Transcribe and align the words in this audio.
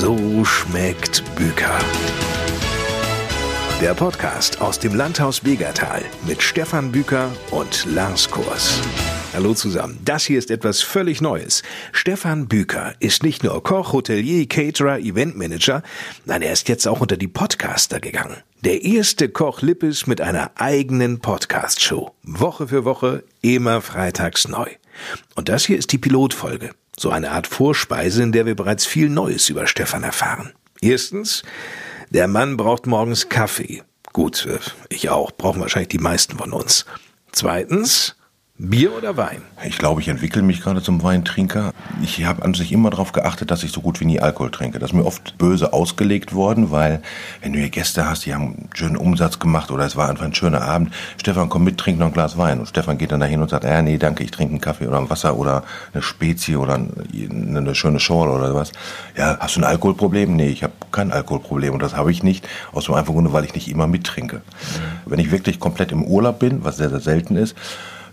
So 0.00 0.44
schmeckt 0.44 1.24
Büker. 1.34 1.76
Der 3.80 3.94
Podcast 3.94 4.60
aus 4.60 4.78
dem 4.78 4.94
Landhaus 4.94 5.40
Begertal 5.40 6.04
mit 6.24 6.40
Stefan 6.40 6.92
Büker 6.92 7.32
und 7.50 7.84
Lars 7.84 8.30
Kurs. 8.30 8.78
Hallo 9.34 9.54
zusammen. 9.54 9.98
Das 10.04 10.24
hier 10.24 10.38
ist 10.38 10.52
etwas 10.52 10.82
völlig 10.82 11.20
Neues. 11.20 11.64
Stefan 11.90 12.46
Büker 12.46 12.94
ist 13.00 13.24
nicht 13.24 13.42
nur 13.42 13.60
Koch, 13.64 13.92
Hotelier, 13.92 14.46
Caterer, 14.46 15.00
Eventmanager, 15.00 15.82
nein, 16.26 16.42
er 16.42 16.52
ist 16.52 16.68
jetzt 16.68 16.86
auch 16.86 17.00
unter 17.00 17.16
die 17.16 17.26
Podcaster 17.26 17.98
gegangen. 17.98 18.36
Der 18.62 18.84
erste 18.84 19.28
Koch 19.28 19.62
Lippes 19.62 20.06
mit 20.06 20.20
einer 20.20 20.52
eigenen 20.54 21.18
Podcast-Show. 21.18 22.12
Woche 22.22 22.68
für 22.68 22.84
Woche, 22.84 23.24
immer 23.42 23.80
freitags 23.80 24.46
neu. 24.46 24.68
Und 25.34 25.48
das 25.48 25.66
hier 25.66 25.76
ist 25.76 25.90
die 25.90 25.98
Pilotfolge. 25.98 26.70
So 26.98 27.10
eine 27.10 27.30
Art 27.30 27.46
Vorspeise, 27.46 28.24
in 28.24 28.32
der 28.32 28.44
wir 28.44 28.56
bereits 28.56 28.84
viel 28.84 29.08
Neues 29.08 29.48
über 29.48 29.68
Stefan 29.68 30.02
erfahren. 30.02 30.52
Erstens, 30.80 31.44
der 32.10 32.26
Mann 32.26 32.56
braucht 32.56 32.86
morgens 32.86 33.28
Kaffee. 33.28 33.84
Gut, 34.12 34.46
äh, 34.46 34.58
ich 34.88 35.08
auch, 35.08 35.30
brauchen 35.30 35.60
wahrscheinlich 35.60 35.90
die 35.90 35.98
meisten 35.98 36.36
von 36.38 36.52
uns. 36.52 36.86
Zweitens, 37.30 38.16
Bier 38.60 38.92
oder 38.96 39.16
Wein? 39.16 39.42
Ich 39.64 39.78
glaube, 39.78 40.00
ich 40.00 40.08
entwickle 40.08 40.42
mich 40.42 40.60
gerade 40.60 40.82
zum 40.82 41.00
Weintrinker. 41.04 41.72
Ich 42.02 42.24
habe 42.24 42.42
an 42.42 42.54
sich 42.54 42.72
immer 42.72 42.90
darauf 42.90 43.12
geachtet, 43.12 43.52
dass 43.52 43.62
ich 43.62 43.70
so 43.70 43.80
gut 43.80 44.00
wie 44.00 44.04
nie 44.04 44.18
Alkohol 44.18 44.50
trinke. 44.50 44.80
Das 44.80 44.90
ist 44.90 44.94
mir 44.94 45.04
oft 45.04 45.38
böse 45.38 45.72
ausgelegt 45.72 46.34
worden, 46.34 46.72
weil 46.72 47.00
wenn 47.40 47.52
du 47.52 47.60
hier 47.60 47.68
Gäste 47.68 48.10
hast, 48.10 48.26
die 48.26 48.34
haben 48.34 48.46
einen 48.46 48.70
schönen 48.74 48.96
Umsatz 48.96 49.38
gemacht 49.38 49.70
oder 49.70 49.84
es 49.84 49.94
war 49.94 50.08
einfach 50.08 50.24
ein 50.24 50.34
schöner 50.34 50.62
Abend. 50.62 50.92
Stefan, 51.18 51.48
komm 51.48 51.62
mit, 51.62 51.78
trink 51.78 52.00
noch 52.00 52.06
ein 52.06 52.12
Glas 52.12 52.36
Wein. 52.36 52.58
Und 52.58 52.66
Stefan 52.66 52.98
geht 52.98 53.12
dann 53.12 53.20
dahin 53.20 53.40
und 53.40 53.48
sagt, 53.48 53.62
ja, 53.62 53.80
nee, 53.80 53.96
danke, 53.96 54.24
ich 54.24 54.32
trinke 54.32 54.54
einen 54.54 54.60
Kaffee 54.60 54.88
oder 54.88 54.98
ein 54.98 55.08
Wasser 55.08 55.36
oder 55.36 55.62
eine 55.92 56.02
Spezie 56.02 56.56
oder 56.56 56.74
eine 56.74 57.74
schöne 57.76 58.00
Schorle 58.00 58.32
oder 58.32 58.56
was. 58.56 58.72
Ja, 59.16 59.36
hast 59.38 59.54
du 59.54 59.60
ein 59.60 59.64
Alkoholproblem? 59.64 60.34
Nee, 60.34 60.48
ich 60.48 60.64
habe 60.64 60.72
kein 60.90 61.12
Alkoholproblem 61.12 61.74
und 61.74 61.82
das 61.82 61.94
habe 61.94 62.10
ich 62.10 62.24
nicht, 62.24 62.48
aus 62.72 62.86
dem 62.86 62.96
einfachen 62.96 63.14
Grunde, 63.14 63.32
weil 63.32 63.44
ich 63.44 63.54
nicht 63.54 63.70
immer 63.70 63.86
mittrinke. 63.86 64.42
Wenn 65.06 65.20
ich 65.20 65.30
wirklich 65.30 65.60
komplett 65.60 65.92
im 65.92 66.02
Urlaub 66.02 66.40
bin, 66.40 66.64
was 66.64 66.76
sehr, 66.76 66.90
sehr 66.90 66.98
selten 66.98 67.36
ist, 67.36 67.54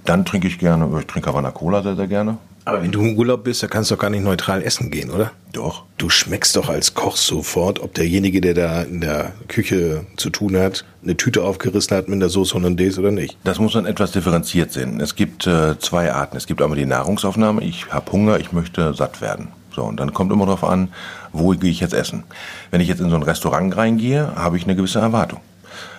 dann 0.05 0.25
trinke 0.25 0.47
ich 0.47 0.59
gerne, 0.59 0.89
ich 0.99 1.07
trinke 1.07 1.29
Havana 1.29 1.51
Cola 1.51 1.83
sehr, 1.83 1.95
sehr 1.95 2.07
gerne. 2.07 2.37
Aber 2.67 2.81
wenn 2.81 2.91
du 2.91 3.01
im 3.01 3.15
Urlaub 3.15 3.43
bist, 3.43 3.61
da 3.61 3.67
kannst 3.67 3.91
du 3.91 3.95
doch 3.95 4.01
gar 4.01 4.09
nicht 4.09 4.23
neutral 4.23 4.63
essen 4.63 4.89
gehen, 4.89 5.11
oder? 5.11 5.31
Doch. 5.53 5.83
Du 5.99 6.09
schmeckst 6.09 6.55
doch 6.55 6.67
als 6.67 6.95
Koch 6.95 7.15
sofort, 7.15 7.79
ob 7.79 7.93
derjenige, 7.93 8.41
der 8.41 8.55
da 8.55 8.81
in 8.81 9.01
der 9.01 9.33
Küche 9.47 10.07
zu 10.17 10.31
tun 10.31 10.57
hat, 10.57 10.83
eine 11.03 11.15
Tüte 11.15 11.43
aufgerissen 11.43 11.95
hat 11.95 12.07
mit 12.07 12.19
der 12.19 12.29
Soße 12.29 12.55
Hollandaise 12.55 12.99
oder 12.99 13.11
nicht. 13.11 13.37
Das 13.43 13.59
muss 13.59 13.73
dann 13.73 13.85
etwas 13.85 14.13
differenziert 14.13 14.73
sein. 14.73 14.99
Es 14.99 15.15
gibt 15.15 15.45
äh, 15.45 15.77
zwei 15.77 16.11
Arten. 16.11 16.37
Es 16.37 16.47
gibt 16.47 16.59
einmal 16.59 16.77
die 16.77 16.87
Nahrungsaufnahme. 16.87 17.63
Ich 17.63 17.91
habe 17.91 18.11
Hunger, 18.11 18.39
ich 18.39 18.51
möchte 18.51 18.95
satt 18.95 19.21
werden. 19.21 19.49
So, 19.75 19.83
und 19.83 19.99
dann 19.99 20.13
kommt 20.13 20.31
immer 20.31 20.45
darauf 20.45 20.63
an, 20.63 20.89
wo 21.33 21.49
gehe 21.49 21.69
ich 21.69 21.81
jetzt 21.81 21.93
essen. 21.93 22.23
Wenn 22.71 22.81
ich 22.81 22.87
jetzt 22.87 22.99
in 22.99 23.11
so 23.11 23.15
ein 23.15 23.23
Restaurant 23.23 23.77
reingehe, 23.77 24.35
habe 24.35 24.57
ich 24.57 24.63
eine 24.63 24.75
gewisse 24.75 24.99
Erwartung. 24.99 25.41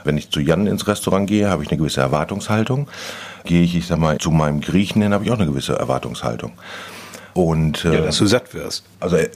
Wenn 0.04 0.16
ich 0.16 0.30
zu 0.30 0.40
Jan 0.40 0.66
ins 0.66 0.86
Restaurant 0.86 1.28
gehe, 1.28 1.48
habe 1.48 1.62
ich 1.62 1.70
eine 1.70 1.78
gewisse 1.78 2.00
Erwartungshaltung. 2.00 2.88
Gehe 3.44 3.62
ich, 3.62 3.76
ich 3.76 3.86
sag 3.86 3.98
mal, 3.98 4.18
zu 4.18 4.30
meinem 4.30 4.60
Griechen 4.60 5.02
hin, 5.02 5.12
habe 5.12 5.24
ich 5.24 5.30
auch 5.30 5.38
eine 5.38 5.46
gewisse 5.46 5.78
Erwartungshaltung. 5.78 6.52
Und, 7.36 7.84
äh, 7.84 7.96
ja, 7.96 8.00
dass 8.00 8.16
du 8.16 8.26
satt 8.26 8.54
wirst. 8.54 8.82
Also 8.98 9.16
äh, 9.16 9.28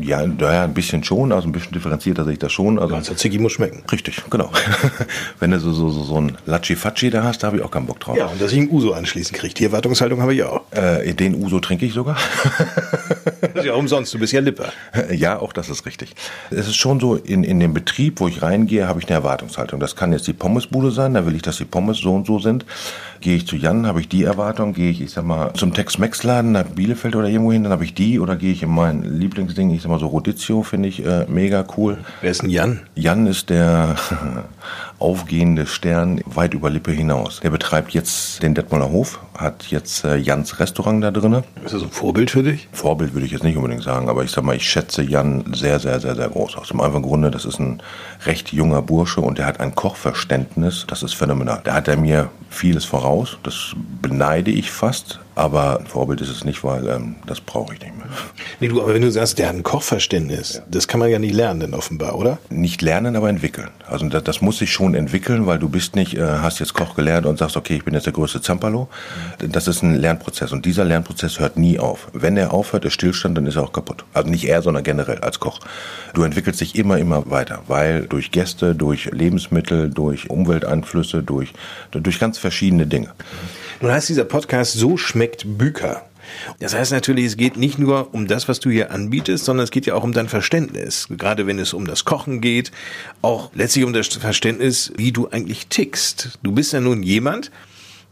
ja, 0.00 0.22
ja, 0.22 0.62
ein 0.62 0.74
bisschen 0.74 1.02
schon, 1.02 1.32
also 1.32 1.48
ein 1.48 1.52
bisschen 1.52 1.72
differenzierter 1.72 2.22
sehe 2.22 2.34
ich 2.34 2.38
das 2.38 2.52
schon. 2.52 2.78
Also, 2.78 2.94
also 2.94 3.14
Ziggy 3.14 3.40
muss 3.40 3.50
schmecken. 3.50 3.82
Richtig, 3.90 4.22
genau. 4.30 4.52
Wenn 5.40 5.50
du 5.50 5.58
so, 5.58 5.72
so, 5.72 5.90
so, 5.90 6.04
so 6.04 6.20
ein 6.20 6.38
Latschi-Fatschi 6.46 7.10
da 7.10 7.24
hast, 7.24 7.42
da 7.42 7.48
habe 7.48 7.56
ich 7.56 7.64
auch 7.64 7.70
keinen 7.72 7.86
Bock 7.86 7.98
drauf. 7.98 8.16
Ja, 8.16 8.26
und 8.26 8.40
dass 8.40 8.52
ich 8.52 8.58
einen 8.58 8.70
Uso 8.70 8.92
anschließen 8.92 9.36
kriege. 9.36 9.54
Die 9.54 9.64
Erwartungshaltung 9.64 10.22
habe 10.22 10.34
ich 10.34 10.44
auch. 10.44 10.70
Äh, 10.70 11.12
den 11.14 11.34
Uso 11.34 11.58
trinke 11.58 11.84
ich 11.84 11.94
sogar. 11.94 12.16
das 13.40 13.50
ist 13.56 13.64
ja 13.64 13.74
umsonst, 13.74 14.14
du 14.14 14.20
bist 14.20 14.32
ja 14.32 14.40
Lipper. 14.40 14.72
Ja, 15.10 15.40
auch 15.40 15.52
das 15.52 15.68
ist 15.68 15.84
richtig. 15.86 16.14
Es 16.50 16.68
ist 16.68 16.76
schon 16.76 17.00
so, 17.00 17.16
in, 17.16 17.42
in 17.42 17.58
dem 17.58 17.74
Betrieb, 17.74 18.20
wo 18.20 18.28
ich 18.28 18.42
reingehe, 18.42 18.86
habe 18.86 19.00
ich 19.00 19.06
eine 19.06 19.14
Erwartungshaltung. 19.14 19.80
Das 19.80 19.96
kann 19.96 20.12
jetzt 20.12 20.28
die 20.28 20.32
Pommesbude 20.32 20.90
sein, 20.90 21.14
da 21.14 21.26
will 21.26 21.34
ich, 21.34 21.42
dass 21.42 21.56
die 21.56 21.64
Pommes 21.64 21.98
so 21.98 22.14
und 22.14 22.26
so 22.26 22.38
sind. 22.38 22.66
Gehe 23.20 23.36
ich 23.36 23.46
zu 23.46 23.56
Jan, 23.56 23.86
habe 23.86 24.00
ich 24.00 24.08
die 24.08 24.22
Erwartung. 24.22 24.74
Gehe 24.74 24.90
ich, 24.90 25.00
ich 25.00 25.10
sag 25.10 25.24
mal, 25.24 25.52
zum 25.54 25.74
Tex-Mex-Laden 25.74 26.52
nach 26.52 26.64
Bielefeld 26.64 27.16
oder 27.16 27.28
irgendwo 27.28 27.47
hin, 27.52 27.62
dann 27.62 27.72
habe 27.72 27.84
ich 27.84 27.94
die. 27.94 28.20
Oder 28.20 28.36
gehe 28.36 28.52
ich 28.52 28.62
in 28.62 28.70
mein 28.70 29.02
Lieblingsding, 29.02 29.70
ich 29.70 29.82
sag 29.82 29.90
mal 29.90 29.98
so 29.98 30.06
Rodizio, 30.06 30.62
finde 30.62 30.88
ich 30.88 31.04
äh, 31.04 31.26
mega 31.28 31.64
cool. 31.76 31.98
Wer 32.20 32.30
ist 32.30 32.42
denn 32.42 32.50
Jan? 32.50 32.80
Jan 32.94 33.26
ist 33.26 33.50
der 33.50 33.96
aufgehende 34.98 35.66
Stern 35.66 36.20
weit 36.26 36.54
über 36.54 36.70
Lippe 36.70 36.92
hinaus. 36.92 37.40
Der 37.40 37.50
betreibt 37.50 37.92
jetzt 37.92 38.42
den 38.42 38.54
Detmolder 38.54 38.90
Hof, 38.90 39.20
hat 39.36 39.66
jetzt 39.68 40.04
äh, 40.04 40.16
Jans 40.16 40.58
Restaurant 40.58 41.02
da 41.02 41.10
drin. 41.10 41.44
Ist 41.64 41.74
das 41.74 41.82
ein 41.82 41.90
Vorbild 41.90 42.30
für 42.30 42.42
dich? 42.42 42.68
Vorbild 42.72 43.14
würde 43.14 43.26
ich 43.26 43.32
jetzt 43.32 43.44
nicht 43.44 43.56
unbedingt 43.56 43.82
sagen, 43.82 44.08
aber 44.08 44.24
ich 44.24 44.30
sag 44.30 44.44
mal, 44.44 44.56
ich 44.56 44.68
schätze 44.68 45.02
Jan 45.02 45.52
sehr, 45.54 45.78
sehr, 45.78 46.00
sehr, 46.00 46.16
sehr 46.16 46.28
groß. 46.28 46.56
Aus 46.56 46.68
dem 46.68 46.80
einfachen 46.80 47.02
Grunde, 47.02 47.30
das 47.30 47.44
ist 47.44 47.60
ein 47.60 47.80
recht 48.26 48.52
junger 48.52 48.82
Bursche 48.82 49.20
und 49.20 49.38
der 49.38 49.46
hat 49.46 49.60
ein 49.60 49.74
Kochverständnis, 49.74 50.84
das 50.88 51.02
ist 51.02 51.14
phänomenal. 51.14 51.60
Da 51.64 51.74
hat 51.74 51.88
er 51.88 51.96
mir 51.96 52.30
vieles 52.50 52.84
voraus, 52.84 53.38
das 53.42 53.74
beneide 54.02 54.50
ich 54.50 54.70
fast, 54.70 55.20
aber 55.34 55.78
ein 55.78 55.86
Vorbild 55.86 56.20
ist 56.20 56.30
es 56.30 56.44
nicht, 56.44 56.64
weil 56.64 56.88
ähm, 56.88 57.14
das 57.26 57.40
brauche 57.40 57.74
ich 57.74 57.80
nicht 57.80 57.96
mehr. 57.96 58.06
Nee, 58.58 58.68
du, 58.68 58.82
aber 58.82 58.94
wenn 58.94 59.02
du 59.02 59.10
sagst, 59.12 59.38
der 59.38 59.48
hat 59.48 59.54
ein 59.54 59.62
Kochverständnis, 59.62 60.54
ja. 60.54 60.62
das 60.68 60.88
kann 60.88 60.98
man 60.98 61.10
ja 61.10 61.20
nicht 61.20 61.34
lernen, 61.34 61.74
offenbar, 61.74 62.16
oder? 62.16 62.38
Nicht 62.50 62.82
lernen, 62.82 63.14
aber 63.14 63.28
entwickeln. 63.28 63.68
Also 63.86 64.08
das, 64.08 64.24
das 64.24 64.40
muss 64.40 64.58
sich 64.58 64.72
schon 64.72 64.87
entwickeln, 64.94 65.46
weil 65.46 65.58
du 65.58 65.68
bist 65.68 65.96
nicht, 65.96 66.16
äh, 66.16 66.22
hast 66.22 66.58
jetzt 66.60 66.74
Koch 66.74 66.94
gelernt 66.94 67.26
und 67.26 67.38
sagst, 67.38 67.56
okay, 67.56 67.76
ich 67.76 67.84
bin 67.84 67.94
jetzt 67.94 68.06
der 68.06 68.12
größte 68.12 68.40
Zampalo. 68.40 68.88
Das 69.38 69.68
ist 69.68 69.82
ein 69.82 69.94
Lernprozess 69.94 70.52
und 70.52 70.64
dieser 70.64 70.84
Lernprozess 70.84 71.40
hört 71.40 71.56
nie 71.56 71.78
auf. 71.78 72.08
Wenn 72.12 72.36
er 72.36 72.52
aufhört, 72.52 72.84
ist 72.84 72.94
Stillstand, 72.94 73.36
dann 73.36 73.46
ist 73.46 73.56
er 73.56 73.62
auch 73.62 73.72
kaputt. 73.72 74.04
Also 74.12 74.30
nicht 74.30 74.46
er, 74.46 74.62
sondern 74.62 74.84
generell 74.84 75.18
als 75.18 75.40
Koch. 75.40 75.60
Du 76.14 76.22
entwickelst 76.22 76.60
dich 76.60 76.74
immer, 76.76 76.98
immer 76.98 77.30
weiter, 77.30 77.62
weil 77.66 78.06
durch 78.06 78.30
Gäste, 78.30 78.74
durch 78.74 79.06
Lebensmittel, 79.06 79.90
durch 79.90 80.30
Umwelteinflüsse, 80.30 81.22
durch, 81.22 81.52
durch 81.92 82.18
ganz 82.18 82.38
verschiedene 82.38 82.86
Dinge. 82.86 83.12
Nun 83.80 83.92
heißt 83.92 84.08
dieser 84.08 84.24
Podcast 84.24 84.72
So 84.72 84.96
schmeckt 84.96 85.44
Büker. 85.58 86.02
Das 86.60 86.74
heißt 86.74 86.92
natürlich, 86.92 87.26
es 87.26 87.36
geht 87.36 87.56
nicht 87.56 87.78
nur 87.78 88.12
um 88.14 88.26
das, 88.26 88.48
was 88.48 88.60
du 88.60 88.70
hier 88.70 88.90
anbietest, 88.90 89.44
sondern 89.44 89.64
es 89.64 89.70
geht 89.70 89.86
ja 89.86 89.94
auch 89.94 90.04
um 90.04 90.12
dein 90.12 90.28
Verständnis. 90.28 91.08
Gerade 91.10 91.46
wenn 91.46 91.58
es 91.58 91.72
um 91.72 91.86
das 91.86 92.04
Kochen 92.04 92.40
geht, 92.40 92.70
auch 93.22 93.50
letztlich 93.54 93.84
um 93.84 93.92
das 93.92 94.08
Verständnis, 94.08 94.92
wie 94.96 95.12
du 95.12 95.28
eigentlich 95.28 95.68
tickst. 95.68 96.38
Du 96.42 96.52
bist 96.52 96.72
ja 96.72 96.80
nun 96.80 97.02
jemand, 97.02 97.50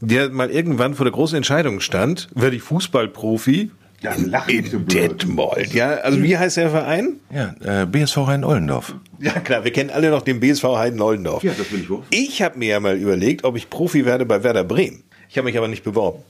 der 0.01 0.31
mal 0.31 0.51
irgendwann 0.51 0.95
vor 0.95 1.05
der 1.05 1.13
großen 1.13 1.37
Entscheidung 1.37 1.81
stand, 1.81 2.29
werde 2.35 2.57
ich 2.57 2.63
Fußballprofi 2.63 3.71
ja, 4.03 4.13
in 4.13 4.67
so 4.67 4.79
Detmold, 4.79 5.73
ja. 5.73 5.95
Also 5.95 6.23
wie 6.23 6.37
heißt 6.37 6.59
der 6.59 6.71
Verein? 6.71 7.19
Ja, 7.33 7.55
äh, 7.83 7.87
BSV 7.87 8.17
Heiden-Ollendorf. 8.19 8.95
Ja 9.19 9.33
klar, 9.33 9.65
wir 9.65 9.73
kennen 9.73 9.91
alle 9.91 10.11
noch 10.11 10.23
den 10.23 10.41
BSV 10.41 10.65
Heiden-Ollendorf. 10.65 11.43
Ja, 11.43 11.53
das 11.57 11.73
will 11.73 11.81
ich 11.81 11.89
hoch. 11.89 12.03
Ich 12.11 12.43
habe 12.43 12.59
mir 12.59 12.69
ja 12.69 12.81
mal 12.81 12.97
überlegt, 12.97 13.45
ob 13.45 13.57
ich 13.57 13.71
Profi 13.71 14.05
werde 14.05 14.27
bei 14.27 14.43
Werder 14.43 14.65
Bremen. 14.65 15.03
Ich 15.29 15.37
habe 15.37 15.47
mich 15.47 15.59
aber 15.59 15.69
nicht 15.69 15.85
beworben. 15.85 16.23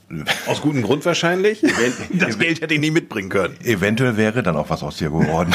Aus 0.47 0.61
gutem 0.61 0.81
Grund 0.81 1.05
wahrscheinlich. 1.05 1.63
Das 2.13 2.39
Geld 2.39 2.61
hätte 2.61 2.73
ich 2.73 2.79
nie 2.79 2.91
mitbringen 2.91 3.29
können. 3.29 3.55
Eventuell 3.63 4.17
wäre 4.17 4.43
dann 4.43 4.55
auch 4.55 4.69
was 4.69 4.83
aus 4.83 4.97
dir 4.97 5.09
geworden. 5.09 5.53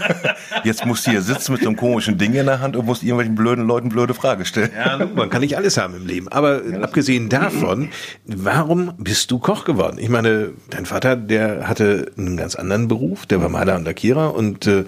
Jetzt 0.64 0.86
musst 0.86 1.06
du 1.06 1.10
hier 1.10 1.22
sitzen 1.22 1.52
mit 1.52 1.62
so 1.62 1.68
einem 1.68 1.76
komischen 1.76 2.18
Ding 2.18 2.34
in 2.34 2.46
der 2.46 2.60
Hand 2.60 2.76
und 2.76 2.86
musst 2.86 3.02
irgendwelchen 3.02 3.34
blöden 3.34 3.66
Leuten 3.66 3.88
blöde 3.88 4.14
Frage 4.14 4.44
stellen. 4.44 4.70
Ja, 4.74 5.04
man 5.14 5.30
kann 5.30 5.40
nicht 5.40 5.56
alles 5.56 5.76
haben 5.76 5.96
im 5.96 6.06
Leben. 6.06 6.28
Aber 6.28 6.64
ja, 6.64 6.80
abgesehen 6.80 7.28
davon, 7.28 7.90
warum 8.24 8.94
bist 8.98 9.30
du 9.30 9.38
Koch 9.38 9.64
geworden? 9.64 9.98
Ich 9.98 10.08
meine, 10.08 10.50
dein 10.70 10.86
Vater, 10.86 11.16
der 11.16 11.68
hatte 11.68 12.12
einen 12.16 12.36
ganz 12.36 12.54
anderen 12.54 12.88
Beruf. 12.88 13.26
Der 13.26 13.40
war 13.40 13.48
Maler 13.48 13.76
und 13.76 13.84
Lackierer 13.84 14.34
und 14.34 14.66
äh, 14.66 14.84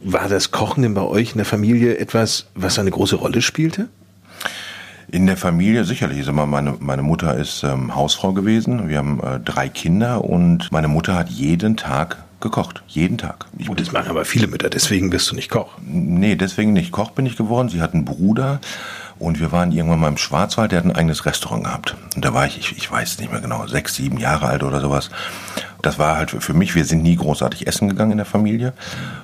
war 0.00 0.28
das 0.28 0.50
Kochen 0.50 0.82
denn 0.82 0.94
bei 0.94 1.02
euch 1.02 1.32
in 1.32 1.38
der 1.38 1.46
Familie 1.46 1.98
etwas, 1.98 2.46
was 2.54 2.78
eine 2.78 2.90
große 2.90 3.16
Rolle 3.16 3.42
spielte? 3.42 3.88
In 5.12 5.26
der 5.26 5.36
Familie 5.36 5.84
sicherlich. 5.84 6.20
Also 6.20 6.32
meine, 6.32 6.76
meine 6.80 7.02
Mutter 7.02 7.36
ist 7.36 7.64
ähm, 7.64 7.94
Hausfrau 7.94 8.32
gewesen. 8.32 8.88
Wir 8.88 8.96
haben 8.96 9.20
äh, 9.20 9.38
drei 9.40 9.68
Kinder 9.68 10.24
und 10.24 10.72
meine 10.72 10.88
Mutter 10.88 11.14
hat 11.14 11.28
jeden 11.28 11.76
Tag 11.76 12.16
gekocht. 12.40 12.82
Jeden 12.88 13.18
Tag. 13.18 13.44
Ich 13.58 13.68
und 13.68 13.78
das 13.78 13.92
machen 13.92 14.08
aber 14.08 14.24
viele 14.24 14.46
Mütter, 14.46 14.70
deswegen 14.70 15.10
bist 15.10 15.30
du 15.30 15.34
nicht 15.34 15.50
Koch. 15.50 15.68
Nee, 15.86 16.34
deswegen 16.36 16.72
nicht. 16.72 16.92
Koch 16.92 17.10
bin 17.10 17.26
ich 17.26 17.36
geworden. 17.36 17.68
Sie 17.68 17.82
hat 17.82 17.92
einen 17.92 18.06
Bruder 18.06 18.58
und 19.18 19.38
wir 19.38 19.52
waren 19.52 19.70
irgendwann 19.70 20.00
mal 20.00 20.08
im 20.08 20.16
Schwarzwald, 20.16 20.72
der 20.72 20.78
hat 20.78 20.86
ein 20.86 20.96
eigenes 20.96 21.26
Restaurant 21.26 21.64
gehabt. 21.64 21.94
Und 22.16 22.24
da 22.24 22.32
war 22.32 22.46
ich, 22.46 22.58
ich, 22.58 22.76
ich 22.76 22.90
weiß 22.90 23.18
nicht 23.18 23.30
mehr 23.30 23.42
genau, 23.42 23.66
sechs, 23.66 23.94
sieben 23.94 24.16
Jahre 24.16 24.46
alt 24.46 24.62
oder 24.62 24.80
sowas. 24.80 25.10
Das 25.82 25.98
war 25.98 26.16
halt 26.16 26.30
für 26.30 26.54
mich, 26.54 26.74
wir 26.74 26.84
sind 26.84 27.02
nie 27.02 27.16
großartig 27.16 27.66
essen 27.66 27.88
gegangen 27.88 28.12
in 28.12 28.16
der 28.18 28.26
Familie. 28.26 28.72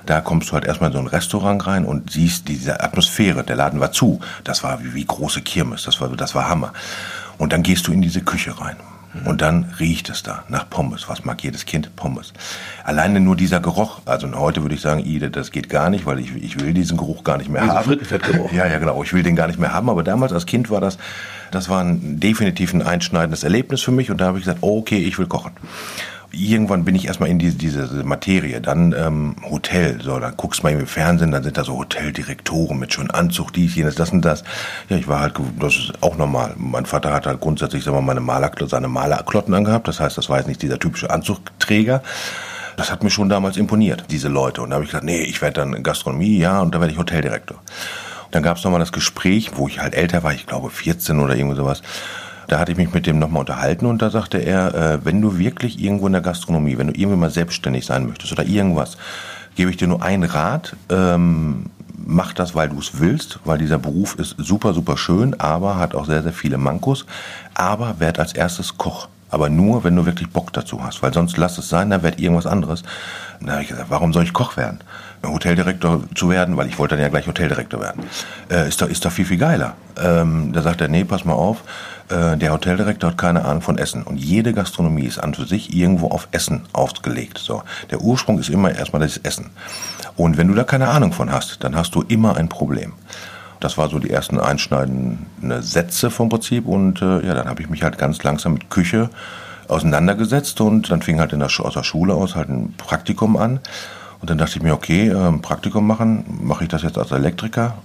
Da 0.05 0.21
kommst 0.21 0.49
du 0.49 0.53
halt 0.53 0.65
erstmal 0.65 0.89
in 0.89 0.93
so 0.93 0.99
ein 0.99 1.07
Restaurant 1.07 1.65
rein 1.65 1.85
und 1.85 2.11
siehst 2.11 2.47
diese 2.47 2.83
Atmosphäre. 2.83 3.43
Der 3.43 3.55
Laden 3.55 3.79
war 3.79 3.91
zu. 3.91 4.19
Das 4.43 4.63
war 4.63 4.83
wie, 4.83 4.93
wie 4.93 5.05
große 5.05 5.41
Kirmes. 5.41 5.83
Das 5.83 6.01
war, 6.01 6.09
das 6.09 6.35
war 6.35 6.49
Hammer. 6.49 6.73
Und 7.37 7.53
dann 7.53 7.63
gehst 7.63 7.87
du 7.87 7.93
in 7.93 8.01
diese 8.01 8.21
Küche 8.21 8.59
rein. 8.59 8.75
Und 9.25 9.41
dann 9.41 9.65
riecht 9.79 10.09
es 10.09 10.21
da 10.21 10.43
nach 10.49 10.69
Pommes. 10.69 11.09
Was 11.09 11.25
mag 11.25 11.41
jedes 11.43 11.65
Kind? 11.65 11.95
Pommes. 11.95 12.31
Alleine 12.83 13.19
nur 13.19 13.35
dieser 13.35 13.59
Geruch. 13.59 14.01
Also 14.05 14.31
heute 14.35 14.61
würde 14.61 14.75
ich 14.75 14.81
sagen, 14.81 15.03
Ide, 15.03 15.31
das 15.31 15.49
geht 15.49 15.67
gar 15.67 15.89
nicht, 15.89 16.05
weil 16.05 16.19
ich, 16.19 16.35
ich 16.35 16.59
will 16.59 16.73
diesen 16.73 16.95
Geruch 16.95 17.23
gar 17.23 17.37
nicht 17.37 17.49
mehr 17.49 17.63
Diese 17.63 17.73
haben. 17.73 17.85
Frittenfettgeruch. 17.85 18.51
Ja, 18.59 18.67
ja, 18.67 18.77
genau. 18.77 19.01
Ich 19.03 19.13
will 19.13 19.23
den 19.23 19.35
gar 19.35 19.47
nicht 19.47 19.57
mehr 19.57 19.73
haben. 19.73 19.89
Aber 19.89 20.03
damals 20.03 20.31
als 20.31 20.45
Kind 20.45 20.69
war 20.69 20.79
das, 20.79 20.99
das 21.51 21.69
war 21.69 21.83
ein 21.83 22.19
definitiv 22.19 22.73
ein 22.73 22.83
einschneidendes 22.83 23.43
Erlebnis 23.43 23.81
für 23.81 23.91
mich. 23.91 24.11
Und 24.11 24.21
da 24.21 24.27
habe 24.27 24.37
ich 24.37 24.43
gesagt, 24.43 24.59
okay, 24.61 24.99
ich 24.99 25.17
will 25.17 25.27
kochen. 25.27 25.53
Irgendwann 26.31 26.85
bin 26.85 26.95
ich 26.95 27.07
erstmal 27.07 27.29
in 27.29 27.39
diese, 27.39 27.57
diese 27.57 28.03
Materie. 28.03 28.61
Dann 28.61 28.93
ähm, 28.97 29.35
Hotel, 29.49 29.99
so, 30.01 30.19
dann 30.19 30.35
guckst 30.37 30.59
du 30.59 30.63
mal 30.63 30.73
im 30.73 30.85
Fernsehen, 30.85 31.31
dann 31.31 31.43
sind 31.43 31.57
da 31.57 31.63
so 31.63 31.77
Hoteldirektoren 31.77 32.77
mit 32.77 32.93
schönen 32.93 33.11
Anzug, 33.11 33.53
dies, 33.53 33.75
jenes, 33.75 33.95
das 33.95 34.11
und 34.11 34.23
das. 34.23 34.43
Ja, 34.89 34.97
ich 34.97 35.07
war 35.07 35.19
halt, 35.21 35.35
das 35.59 35.75
ist 35.75 35.93
auch 36.01 36.17
normal. 36.17 36.53
Mein 36.57 36.85
Vater 36.85 37.13
hat 37.13 37.25
halt 37.25 37.39
grundsätzlich, 37.39 37.83
sagen 37.83 37.97
wir 37.97 38.01
mal, 38.01 38.13
meine 38.13 38.21
Maler, 38.21 38.51
seine 38.67 38.87
Malerklotten 38.87 39.53
angehabt. 39.53 39.87
Das 39.87 39.99
heißt, 39.99 40.17
das 40.17 40.29
war 40.29 40.37
jetzt 40.37 40.47
nicht 40.47 40.61
dieser 40.61 40.79
typische 40.79 41.09
Anzugträger. 41.09 42.03
Das 42.77 42.91
hat 42.91 43.03
mir 43.03 43.09
schon 43.09 43.29
damals 43.29 43.57
imponiert, 43.57 44.05
diese 44.09 44.29
Leute. 44.29 44.61
Und 44.61 44.69
da 44.69 44.75
habe 44.75 44.85
ich 44.85 44.91
gesagt, 44.91 45.05
nee, 45.05 45.21
ich 45.21 45.41
werde 45.41 45.61
dann 45.61 45.83
Gastronomie, 45.83 46.37
ja, 46.37 46.61
und 46.61 46.73
dann 46.73 46.81
werde 46.81 46.93
ich 46.93 46.99
Hoteldirektor. 46.99 47.57
Dann 48.31 48.43
gab 48.43 48.57
es 48.57 48.63
nochmal 48.63 48.79
das 48.79 48.91
Gespräch, 48.91 49.51
wo 49.55 49.67
ich 49.67 49.79
halt 49.79 49.95
älter 49.95 50.23
war, 50.23 50.33
ich 50.33 50.45
glaube 50.45 50.69
14 50.69 51.19
oder 51.19 51.35
irgendwie 51.35 51.57
sowas. 51.57 51.81
Da 52.49 52.57
hatte 52.57 52.71
ich 52.71 52.77
mich 52.79 52.91
mit 52.93 53.05
dem 53.05 53.19
nochmal 53.19 53.41
unterhalten 53.41 53.85
und 53.85 54.01
da 54.01 54.09
sagte 54.09 54.39
er, 54.39 54.73
äh, 54.73 55.05
wenn 55.05 55.21
du 55.21 55.37
wirklich 55.37 55.79
irgendwo 55.79 56.07
in 56.07 56.13
der 56.13 56.21
Gastronomie, 56.21 56.79
wenn 56.79 56.87
du 56.87 56.99
irgendwie 56.99 57.17
mal 57.17 57.29
selbstständig 57.29 57.85
sein 57.85 58.07
möchtest 58.07 58.31
oder 58.31 58.43
irgendwas, 58.43 58.97
gebe 59.55 59.69
ich 59.69 59.77
dir 59.77 59.87
nur 59.87 60.01
einen 60.01 60.23
Rat, 60.23 60.75
ähm, 60.89 61.67
mach 61.95 62.33
das, 62.33 62.55
weil 62.55 62.69
du 62.69 62.79
es 62.79 62.99
willst, 62.99 63.39
weil 63.45 63.59
dieser 63.59 63.77
Beruf 63.77 64.15
ist 64.15 64.35
super, 64.39 64.73
super 64.73 64.97
schön, 64.97 65.39
aber 65.39 65.77
hat 65.77 65.93
auch 65.93 66.05
sehr, 66.05 66.23
sehr 66.23 66.33
viele 66.33 66.57
Mankos. 66.57 67.05
Aber 67.53 67.99
werd 67.99 68.19
als 68.19 68.33
erstes 68.33 68.77
Koch. 68.77 69.09
Aber 69.29 69.49
nur, 69.49 69.83
wenn 69.83 69.95
du 69.95 70.07
wirklich 70.07 70.29
Bock 70.29 70.51
dazu 70.53 70.83
hast, 70.83 71.03
weil 71.03 71.13
sonst 71.13 71.37
lass 71.37 71.57
es 71.59 71.69
sein, 71.69 71.91
dann 71.91 72.01
wird 72.01 72.19
irgendwas 72.19 72.47
anderes. 72.47 72.81
Da 73.41 73.53
habe 73.53 73.61
ich 73.61 73.69
gesagt, 73.69 73.91
warum 73.91 74.11
soll 74.11 74.23
ich 74.23 74.33
Koch 74.33 74.57
werden? 74.57 74.79
Hoteldirektor 75.23 76.01
zu 76.15 76.29
werden, 76.29 76.57
weil 76.57 76.67
ich 76.67 76.79
wollte 76.79 76.95
dann 76.95 77.03
ja 77.03 77.09
gleich 77.09 77.27
Hoteldirektor 77.27 77.79
werden. 77.79 78.05
Äh, 78.49 78.67
ist, 78.69 78.81
doch, 78.81 78.87
ist 78.89 79.05
doch 79.05 79.11
viel, 79.11 79.25
viel 79.25 79.37
geiler. 79.37 79.75
Ähm, 80.01 80.51
da 80.51 80.63
sagt 80.63 80.81
er, 80.81 80.87
nee, 80.87 81.03
pass 81.03 81.25
mal 81.25 81.33
auf, 81.33 81.63
äh, 82.09 82.37
der 82.37 82.51
Hoteldirektor 82.51 83.11
hat 83.11 83.17
keine 83.17 83.45
Ahnung 83.45 83.61
von 83.61 83.77
Essen. 83.77 84.03
Und 84.03 84.17
jede 84.17 84.53
Gastronomie 84.53 85.05
ist 85.05 85.19
an 85.19 85.33
für 85.33 85.45
sich 85.45 85.73
irgendwo 85.73 86.07
auf 86.07 86.27
Essen 86.31 86.63
ausgelegt. 86.73 87.37
So. 87.37 87.63
Der 87.91 88.01
Ursprung 88.01 88.39
ist 88.39 88.49
immer 88.49 88.73
erstmal 88.73 89.01
das 89.01 89.17
Essen. 89.17 89.51
Und 90.15 90.37
wenn 90.37 90.47
du 90.47 90.53
da 90.53 90.63
keine 90.63 90.89
Ahnung 90.89 91.13
von 91.13 91.31
hast, 91.31 91.63
dann 91.63 91.75
hast 91.75 91.95
du 91.95 92.01
immer 92.01 92.35
ein 92.35 92.49
Problem. 92.49 92.93
Das 93.59 93.77
war 93.77 93.89
so 93.89 93.99
die 93.99 94.09
ersten 94.09 94.39
einschneidenden 94.39 95.61
Sätze 95.61 96.11
vom 96.11 96.29
Prinzip. 96.29 96.65
Und 96.65 97.01
äh, 97.01 97.25
ja, 97.25 97.33
dann 97.33 97.47
habe 97.47 97.61
ich 97.61 97.69
mich 97.69 97.83
halt 97.83 97.97
ganz 97.97 98.23
langsam 98.23 98.53
mit 98.53 98.69
Küche 98.69 99.09
auseinandergesetzt 99.67 100.61
und 100.61 100.89
dann 100.89 101.01
fing 101.01 101.19
halt 101.19 101.31
in 101.31 101.39
der, 101.39 101.49
aus 101.59 101.73
der 101.73 101.83
Schule 101.83 102.15
aus 102.15 102.35
halt 102.35 102.49
ein 102.49 102.73
Praktikum 102.77 103.37
an. 103.37 103.59
Und 104.21 104.29
dann 104.29 104.37
dachte 104.37 104.57
ich 104.57 104.63
mir, 104.63 104.73
okay, 104.73 105.09
äh, 105.09 105.31
Praktikum 105.39 105.87
machen, 105.87 106.25
mache 106.41 106.63
ich 106.63 106.69
das 106.69 106.81
jetzt 106.81 106.97
als 106.97 107.11
Elektriker 107.11 107.75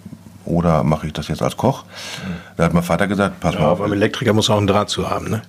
oder 0.45 0.83
mache 0.83 1.07
ich 1.07 1.13
das 1.13 1.29
jetzt 1.29 1.43
als 1.43 1.57
Koch? 1.57 1.85
Mhm. 1.85 2.35
Da 2.57 2.65
hat 2.65 2.75
mein 2.75 2.83
Vater 2.83 3.07
gesagt, 3.07 3.41
pass 3.41 3.55
ja, 3.55 3.61
mal 3.61 3.69
auf. 3.69 3.79
Beim 3.79 3.93
Elektriker 3.93 4.33
muss 4.33 4.51
auch 4.51 4.59
ein 4.59 4.67
Draht 4.67 4.91
zu 4.91 5.09
haben, 5.09 5.31
ne? 5.31 5.43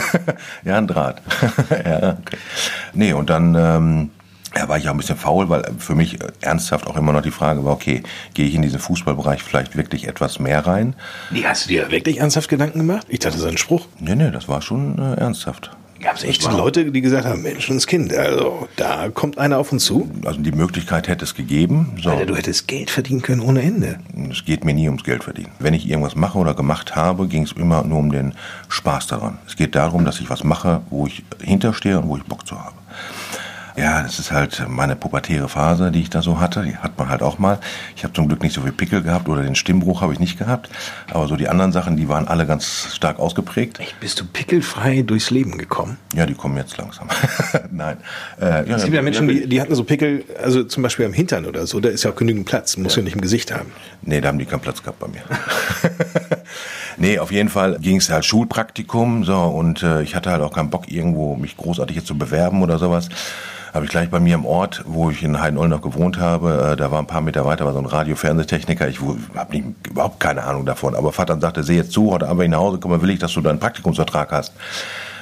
ja, 0.64 0.78
ein 0.78 0.86
Draht. 0.86 1.22
ja, 1.70 2.16
okay. 2.20 2.38
Nee, 2.92 3.12
und 3.12 3.30
dann 3.30 3.54
ähm, 3.54 4.10
ja, 4.56 4.68
war 4.68 4.78
ich 4.78 4.88
auch 4.88 4.92
ein 4.92 4.96
bisschen 4.96 5.16
faul, 5.16 5.48
weil 5.48 5.64
für 5.78 5.94
mich 5.94 6.18
ernsthaft 6.40 6.86
auch 6.86 6.96
immer 6.96 7.12
noch 7.12 7.22
die 7.22 7.30
Frage 7.30 7.64
war, 7.64 7.72
okay, 7.72 8.02
gehe 8.34 8.46
ich 8.46 8.54
in 8.54 8.62
diesen 8.62 8.80
Fußballbereich 8.80 9.42
vielleicht 9.42 9.76
wirklich 9.76 10.08
etwas 10.08 10.40
mehr 10.40 10.66
rein? 10.66 10.94
Nee, 11.30 11.44
hast 11.44 11.66
du 11.66 11.68
dir 11.68 11.90
wirklich 11.90 12.18
ernsthaft 12.18 12.48
Gedanken 12.48 12.80
gemacht? 12.80 13.06
Ich 13.08 13.20
dachte, 13.20 13.36
das 13.36 13.44
ist 13.44 13.50
ein 13.50 13.58
Spruch. 13.58 13.86
Nee, 13.98 14.16
nee, 14.16 14.30
das 14.30 14.48
war 14.48 14.60
schon 14.62 14.98
äh, 14.98 15.20
ernsthaft. 15.20 15.70
Gab 16.00 16.16
es 16.16 16.24
echt 16.24 16.50
Leute, 16.50 16.90
die 16.90 17.00
gesagt 17.02 17.26
haben, 17.26 17.42
Mensch, 17.42 17.68
das 17.68 17.86
Kind, 17.86 18.14
also 18.14 18.68
da 18.76 19.10
kommt 19.10 19.36
einer 19.36 19.58
auf 19.58 19.70
uns 19.70 19.84
zu? 19.84 20.10
Also 20.24 20.40
die 20.40 20.52
Möglichkeit 20.52 21.08
hätte 21.08 21.24
es 21.24 21.34
gegeben. 21.34 21.92
So. 22.02 22.10
Alter, 22.10 22.24
du 22.24 22.36
hättest 22.36 22.68
Geld 22.68 22.90
verdienen 22.90 23.20
können 23.20 23.42
ohne 23.42 23.60
Ende. 23.60 23.98
Es 24.30 24.44
geht 24.44 24.64
mir 24.64 24.72
nie 24.72 24.86
ums 24.88 25.04
Geld 25.04 25.24
verdienen. 25.24 25.50
Wenn 25.58 25.74
ich 25.74 25.88
irgendwas 25.88 26.16
mache 26.16 26.38
oder 26.38 26.54
gemacht 26.54 26.96
habe, 26.96 27.28
ging 27.28 27.42
es 27.42 27.52
immer 27.52 27.84
nur 27.84 27.98
um 27.98 28.10
den 28.10 28.32
Spaß 28.68 29.08
daran. 29.08 29.38
Es 29.46 29.56
geht 29.56 29.74
darum, 29.74 30.06
dass 30.06 30.20
ich 30.20 30.30
was 30.30 30.42
mache, 30.42 30.80
wo 30.88 31.06
ich 31.06 31.22
hinterstehe 31.42 31.98
und 31.98 32.08
wo 32.08 32.16
ich 32.16 32.22
Bock 32.22 32.46
zu 32.46 32.58
habe. 32.58 32.74
Ja, 33.76 34.02
das 34.02 34.18
ist 34.18 34.32
halt 34.32 34.64
meine 34.68 34.96
pubertäre 34.96 35.48
Phase, 35.48 35.90
die 35.90 36.00
ich 36.00 36.10
da 36.10 36.22
so 36.22 36.40
hatte. 36.40 36.62
Die 36.62 36.76
hat 36.76 36.98
man 36.98 37.08
halt 37.08 37.22
auch 37.22 37.38
mal. 37.38 37.58
Ich 37.96 38.04
habe 38.04 38.12
zum 38.12 38.28
Glück 38.28 38.42
nicht 38.42 38.54
so 38.54 38.62
viel 38.62 38.72
Pickel 38.72 39.02
gehabt 39.02 39.28
oder 39.28 39.42
den 39.42 39.54
Stimmbruch 39.54 40.00
habe 40.00 40.12
ich 40.12 40.18
nicht 40.18 40.38
gehabt. 40.38 40.70
Aber 41.12 41.28
so 41.28 41.36
die 41.36 41.48
anderen 41.48 41.72
Sachen, 41.72 41.96
die 41.96 42.08
waren 42.08 42.28
alle 42.28 42.46
ganz 42.46 42.94
stark 42.94 43.18
ausgeprägt. 43.18 43.80
Echt, 43.80 43.98
bist 44.00 44.20
du 44.20 44.24
pickelfrei 44.24 45.02
durchs 45.02 45.30
Leben 45.30 45.58
gekommen? 45.58 45.98
Ja, 46.14 46.26
die 46.26 46.34
kommen 46.34 46.56
jetzt 46.56 46.76
langsam. 46.78 47.08
Nein. 47.70 47.98
Äh, 48.40 48.68
ja, 48.68 48.76
es 48.76 48.84
gibt 48.84 48.94
ja 48.94 49.02
Menschen, 49.02 49.28
die, 49.28 49.48
die 49.48 49.60
hatten 49.60 49.74
so 49.74 49.84
Pickel, 49.84 50.24
also 50.42 50.64
zum 50.64 50.82
Beispiel 50.82 51.06
am 51.06 51.12
Hintern 51.12 51.46
oder 51.46 51.66
so. 51.66 51.80
Da 51.80 51.88
ist 51.88 52.04
ja 52.04 52.10
auch 52.10 52.16
genügend 52.16 52.46
Platz. 52.46 52.76
Muss 52.76 52.94
ja, 52.96 53.00
ja 53.00 53.04
nicht 53.04 53.14
im 53.14 53.20
Gesicht 53.20 53.52
haben. 53.52 53.72
Nee, 54.02 54.20
da 54.20 54.28
haben 54.28 54.38
die 54.38 54.46
keinen 54.46 54.60
Platz 54.60 54.82
gehabt 54.82 54.98
bei 54.98 55.08
mir. 55.08 55.22
nee, 56.96 57.18
auf 57.18 57.30
jeden 57.30 57.48
Fall 57.48 57.78
ging 57.80 57.96
es 57.96 58.10
halt 58.10 58.24
Schulpraktikum 58.24 59.24
so 59.24 59.36
und 59.36 59.82
äh, 59.82 60.02
ich 60.02 60.14
hatte 60.14 60.30
halt 60.30 60.42
auch 60.42 60.52
keinen 60.52 60.70
Bock 60.70 60.90
irgendwo 60.90 61.36
mich 61.36 61.56
großartig 61.56 61.96
jetzt 61.96 62.06
zu 62.06 62.18
bewerben 62.18 62.62
oder 62.62 62.78
sowas 62.78 63.08
habe 63.72 63.84
ich 63.84 63.90
gleich 63.90 64.10
bei 64.10 64.20
mir 64.20 64.34
im 64.34 64.44
Ort, 64.44 64.82
wo 64.86 65.10
ich 65.10 65.22
in 65.22 65.40
Heidenollen 65.40 65.70
noch 65.70 65.82
gewohnt 65.82 66.18
habe, 66.18 66.72
äh, 66.72 66.76
da 66.76 66.90
war 66.90 66.98
ein 66.98 67.06
paar 67.06 67.20
Meter 67.20 67.44
weiter 67.44 67.64
war 67.64 67.72
so 67.72 67.78
ein 67.78 67.86
Radio-Fernsehtechniker. 67.86 68.88
Ich 68.88 69.00
habe 69.00 69.62
überhaupt 69.88 70.20
keine 70.20 70.44
Ahnung 70.44 70.66
davon. 70.66 70.94
Aber 70.94 71.12
Vater 71.12 71.38
sagte, 71.40 71.62
seh 71.62 71.76
jetzt 71.76 71.92
zu, 71.92 72.10
heute 72.10 72.26
Abend, 72.26 72.40
wenn 72.40 72.46
ich 72.46 72.50
nach 72.50 72.58
Hause 72.58 72.78
komme, 72.78 73.00
will 73.02 73.10
ich, 73.10 73.18
dass 73.18 73.32
du 73.32 73.40
deinen 73.40 73.60
Praktikumsvertrag 73.60 74.32
hast. 74.32 74.52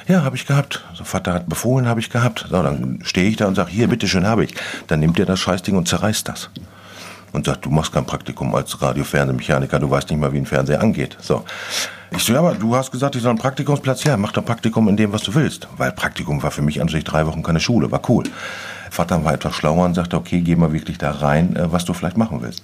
Ja, 0.07 0.23
habe 0.23 0.35
ich 0.35 0.47
gehabt. 0.47 0.83
So, 0.95 1.03
Vater 1.03 1.33
hat 1.33 1.47
befohlen, 1.47 1.87
habe 1.87 1.99
ich 1.99 2.09
gehabt. 2.09 2.47
So, 2.49 2.63
dann 2.63 2.99
stehe 3.03 3.29
ich 3.29 3.35
da 3.35 3.47
und 3.47 3.55
sage, 3.55 3.69
hier, 3.69 3.87
bitteschön, 3.87 4.25
habe 4.25 4.43
ich. 4.43 4.55
Dann 4.87 4.99
nimmt 4.99 5.19
er 5.19 5.25
das 5.27 5.39
Scheißding 5.39 5.77
und 5.77 5.87
zerreißt 5.87 6.27
das 6.27 6.49
und 7.31 7.45
sagt, 7.45 7.65
du 7.65 7.69
machst 7.69 7.93
kein 7.93 8.05
Praktikum 8.05 8.55
als 8.55 8.81
Radio-Fernsehmechaniker, 8.81 9.79
du 9.79 9.89
weißt 9.89 10.09
nicht 10.09 10.19
mal, 10.19 10.33
wie 10.33 10.39
ein 10.39 10.45
Fernseher 10.45 10.81
angeht. 10.81 11.17
So. 11.21 11.43
Ich 12.11 12.23
so, 12.23 12.33
ja, 12.33 12.39
aber 12.39 12.55
du 12.55 12.75
hast 12.75 12.91
gesagt, 12.91 13.15
ich 13.15 13.21
soll 13.21 13.29
einen 13.29 13.39
Praktikumsplatz. 13.39 14.03
Ja, 14.03 14.17
mach 14.17 14.31
doch 14.31 14.43
Praktikum 14.43 14.87
in 14.87 14.97
dem, 14.97 15.13
was 15.13 15.21
du 15.21 15.35
willst. 15.35 15.67
Weil 15.77 15.91
Praktikum 15.91 16.41
war 16.41 16.51
für 16.51 16.63
mich 16.63 16.81
an 16.81 16.87
sich 16.87 17.03
drei 17.03 17.25
Wochen 17.27 17.43
keine 17.43 17.59
Schule, 17.59 17.91
war 17.91 18.01
cool. 18.09 18.23
Vater 18.89 19.23
war 19.23 19.33
etwas 19.33 19.53
schlauer 19.53 19.85
und 19.85 19.93
sagte, 19.93 20.17
okay, 20.17 20.41
geh 20.41 20.55
mal 20.55 20.73
wirklich 20.73 20.97
da 20.97 21.11
rein, 21.11 21.55
äh, 21.55 21.71
was 21.71 21.85
du 21.85 21.93
vielleicht 21.93 22.17
machen 22.17 22.41
willst. 22.41 22.63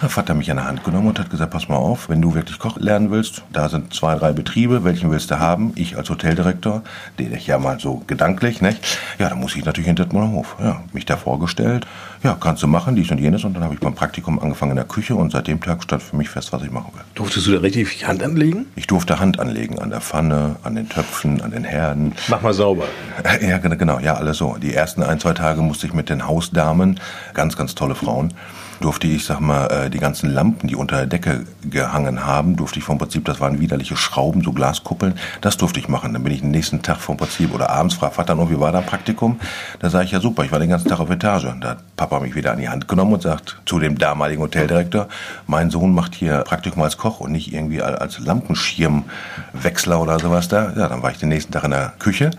Hat 0.00 0.12
Vater 0.12 0.34
mich 0.34 0.48
an 0.48 0.58
der 0.58 0.66
Hand 0.66 0.84
genommen 0.84 1.08
und 1.08 1.18
hat 1.18 1.28
gesagt, 1.28 1.50
pass 1.50 1.68
mal 1.68 1.74
auf, 1.74 2.08
wenn 2.08 2.22
du 2.22 2.32
wirklich 2.32 2.60
Koch 2.60 2.76
lernen 2.78 3.10
willst, 3.10 3.42
da 3.52 3.68
sind 3.68 3.92
zwei, 3.92 4.14
drei 4.14 4.30
Betriebe, 4.32 4.84
welchen 4.84 5.10
willst 5.10 5.32
du 5.32 5.40
haben? 5.40 5.72
Ich 5.74 5.96
als 5.96 6.08
Hoteldirektor, 6.08 6.84
den 7.18 7.34
ich 7.34 7.48
ja 7.48 7.58
mal 7.58 7.80
so 7.80 8.04
gedanklich, 8.06 8.62
nicht? 8.62 8.96
Ja, 9.18 9.28
dann 9.28 9.40
muss 9.40 9.56
ich 9.56 9.64
natürlich 9.64 9.88
in 9.88 9.96
Detmolder 9.96 10.30
Hof. 10.30 10.54
Ja, 10.60 10.82
mich 10.92 11.04
da 11.04 11.16
vorgestellt. 11.16 11.84
Ja, 12.22 12.36
kannst 12.38 12.62
du 12.62 12.68
machen, 12.68 12.94
dies 12.94 13.10
und 13.10 13.18
jenes. 13.18 13.42
Und 13.42 13.54
dann 13.54 13.64
habe 13.64 13.74
ich 13.74 13.80
beim 13.80 13.96
Praktikum 13.96 14.38
angefangen 14.38 14.70
in 14.70 14.76
der 14.76 14.84
Küche 14.84 15.16
und 15.16 15.32
seit 15.32 15.48
dem 15.48 15.60
Tag 15.60 15.82
stand 15.82 16.00
für 16.00 16.14
mich 16.14 16.30
fest, 16.30 16.52
was 16.52 16.62
ich 16.62 16.70
machen 16.70 16.92
will. 16.94 17.02
Durftest 17.16 17.48
du 17.48 17.52
da 17.52 17.58
richtig 17.58 18.06
Hand 18.06 18.22
anlegen? 18.22 18.66
Ich 18.76 18.86
durfte 18.86 19.18
Hand 19.18 19.40
anlegen 19.40 19.80
an 19.80 19.90
der 19.90 20.00
Pfanne, 20.00 20.56
an 20.62 20.76
den 20.76 20.88
Töpfen, 20.88 21.40
an 21.40 21.50
den 21.50 21.64
Herden. 21.64 22.12
Mach 22.28 22.42
mal 22.42 22.54
sauber. 22.54 22.84
Ja, 23.40 23.58
genau, 23.58 23.98
ja, 23.98 24.14
alles 24.14 24.38
so. 24.38 24.56
Die 24.60 24.74
ersten 24.74 25.02
ein, 25.02 25.18
zwei 25.18 25.32
Tage 25.32 25.60
musste 25.60 25.86
ich 25.86 25.92
mit 25.92 26.08
den 26.08 26.26
Hausdamen, 26.26 27.00
ganz, 27.34 27.56
ganz 27.56 27.74
tolle 27.74 27.94
Frauen, 27.94 28.32
durfte 28.80 29.06
ich, 29.06 29.24
sag 29.24 29.40
mal, 29.40 29.66
äh, 29.66 29.90
die 29.90 29.98
ganzen 29.98 30.30
Lampen, 30.30 30.68
die 30.68 30.76
unter 30.76 30.96
der 30.96 31.06
Decke 31.06 31.44
gehangen 31.62 32.24
haben, 32.24 32.56
durfte 32.56 32.78
ich 32.78 32.84
vom 32.84 32.98
Prinzip, 32.98 33.24
das 33.24 33.40
waren 33.40 33.60
widerliche 33.60 33.96
Schrauben, 33.96 34.42
so 34.42 34.52
Glaskuppeln, 34.52 35.14
das 35.40 35.56
durfte 35.56 35.80
ich 35.80 35.88
machen. 35.88 36.12
Dann 36.12 36.22
bin 36.22 36.32
ich 36.32 36.40
den 36.40 36.50
nächsten 36.50 36.82
Tag 36.82 36.98
vom 36.98 37.16
Prinzip 37.16 37.54
oder 37.54 37.70
abends 37.70 37.94
fragt 37.94 38.14
Vater 38.14 38.34
noch, 38.34 38.50
wie 38.50 38.60
war 38.60 38.72
dein 38.72 38.86
Praktikum? 38.86 39.40
Da 39.80 39.90
sage 39.90 40.04
ich, 40.04 40.12
ja 40.12 40.20
super, 40.20 40.44
ich 40.44 40.52
war 40.52 40.58
den 40.58 40.70
ganzen 40.70 40.88
Tag 40.88 41.00
auf 41.00 41.10
Etage. 41.10 41.46
Da 41.60 41.70
hat 41.70 41.96
Papa 41.96 42.20
mich 42.20 42.34
wieder 42.34 42.52
an 42.52 42.58
die 42.58 42.68
Hand 42.68 42.88
genommen 42.88 43.12
und 43.12 43.22
sagt 43.22 43.60
zu 43.66 43.78
dem 43.78 43.98
damaligen 43.98 44.42
Hoteldirektor, 44.42 45.08
mein 45.46 45.70
Sohn 45.70 45.94
macht 45.94 46.14
hier 46.14 46.38
Praktikum 46.40 46.82
als 46.82 46.96
Koch 46.96 47.20
und 47.20 47.32
nicht 47.32 47.52
irgendwie 47.52 47.82
als 47.82 48.18
Lampenschirmwechsler 48.18 50.00
oder 50.00 50.18
sowas 50.18 50.48
da. 50.48 50.72
Ja, 50.76 50.88
dann 50.88 51.02
war 51.02 51.10
ich 51.10 51.18
den 51.18 51.28
nächsten 51.28 51.52
Tag 51.52 51.64
in 51.64 51.70
der 51.70 51.92
Küche 51.98 52.30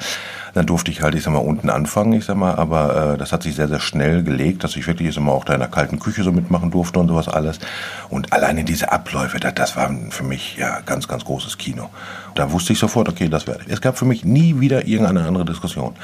dann 0.54 0.66
durfte 0.66 0.92
ich 0.92 1.02
halt, 1.02 1.16
ich 1.16 1.24
sag 1.24 1.34
mal, 1.34 1.40
unten 1.40 1.70
anfangen, 1.70 2.14
ich 2.14 2.26
sag 2.26 2.38
mal, 2.38 2.56
aber 2.56 3.14
äh, 3.14 3.18
das 3.18 3.32
hat 3.32 3.44
sich 3.44 3.56
sehr, 3.56 3.68
sehr 3.68 3.80
schnell 3.80 4.24
gelegt, 4.24 4.64
dass 4.64 4.76
ich 4.76 4.88
wirklich, 4.88 5.10
ich 5.10 5.16
sag 5.16 5.24
mal, 5.24 5.32
auch 5.32 5.46
da 5.46 5.54
in 5.54 5.60
der 5.60 5.70
kalten 5.70 6.00
Küche 6.00 6.24
so 6.24 6.32
mitmachen 6.32 6.72
durfte 6.72 7.00
und 7.00 7.08
sowas 7.08 7.28
alles. 7.28 7.60
Und 8.10 8.34
alleine 8.34 8.64
diese 8.64 8.92
Abläufe, 8.92 9.40
das, 9.40 9.54
das 9.56 9.76
war 9.76 9.94
für 10.10 10.24
mich 10.24 10.58
ja 10.58 10.80
ganz, 10.86 11.08
ganz 11.08 11.26
großes 11.26 11.58
Kino. 11.58 11.90
Da 12.36 12.52
wusste 12.52 12.74
ich 12.74 12.80
sofort, 12.80 13.10
okay, 13.10 13.30
das 13.30 13.48
werde 13.48 13.64
ich. 13.66 13.74
Es 13.74 13.82
gab 13.82 13.98
für 13.98 14.06
mich 14.06 14.26
nie 14.26 14.60
wieder 14.60 14.88
irgendeine 14.88 15.26
andere 15.26 15.46
Diskussion. 15.46 15.96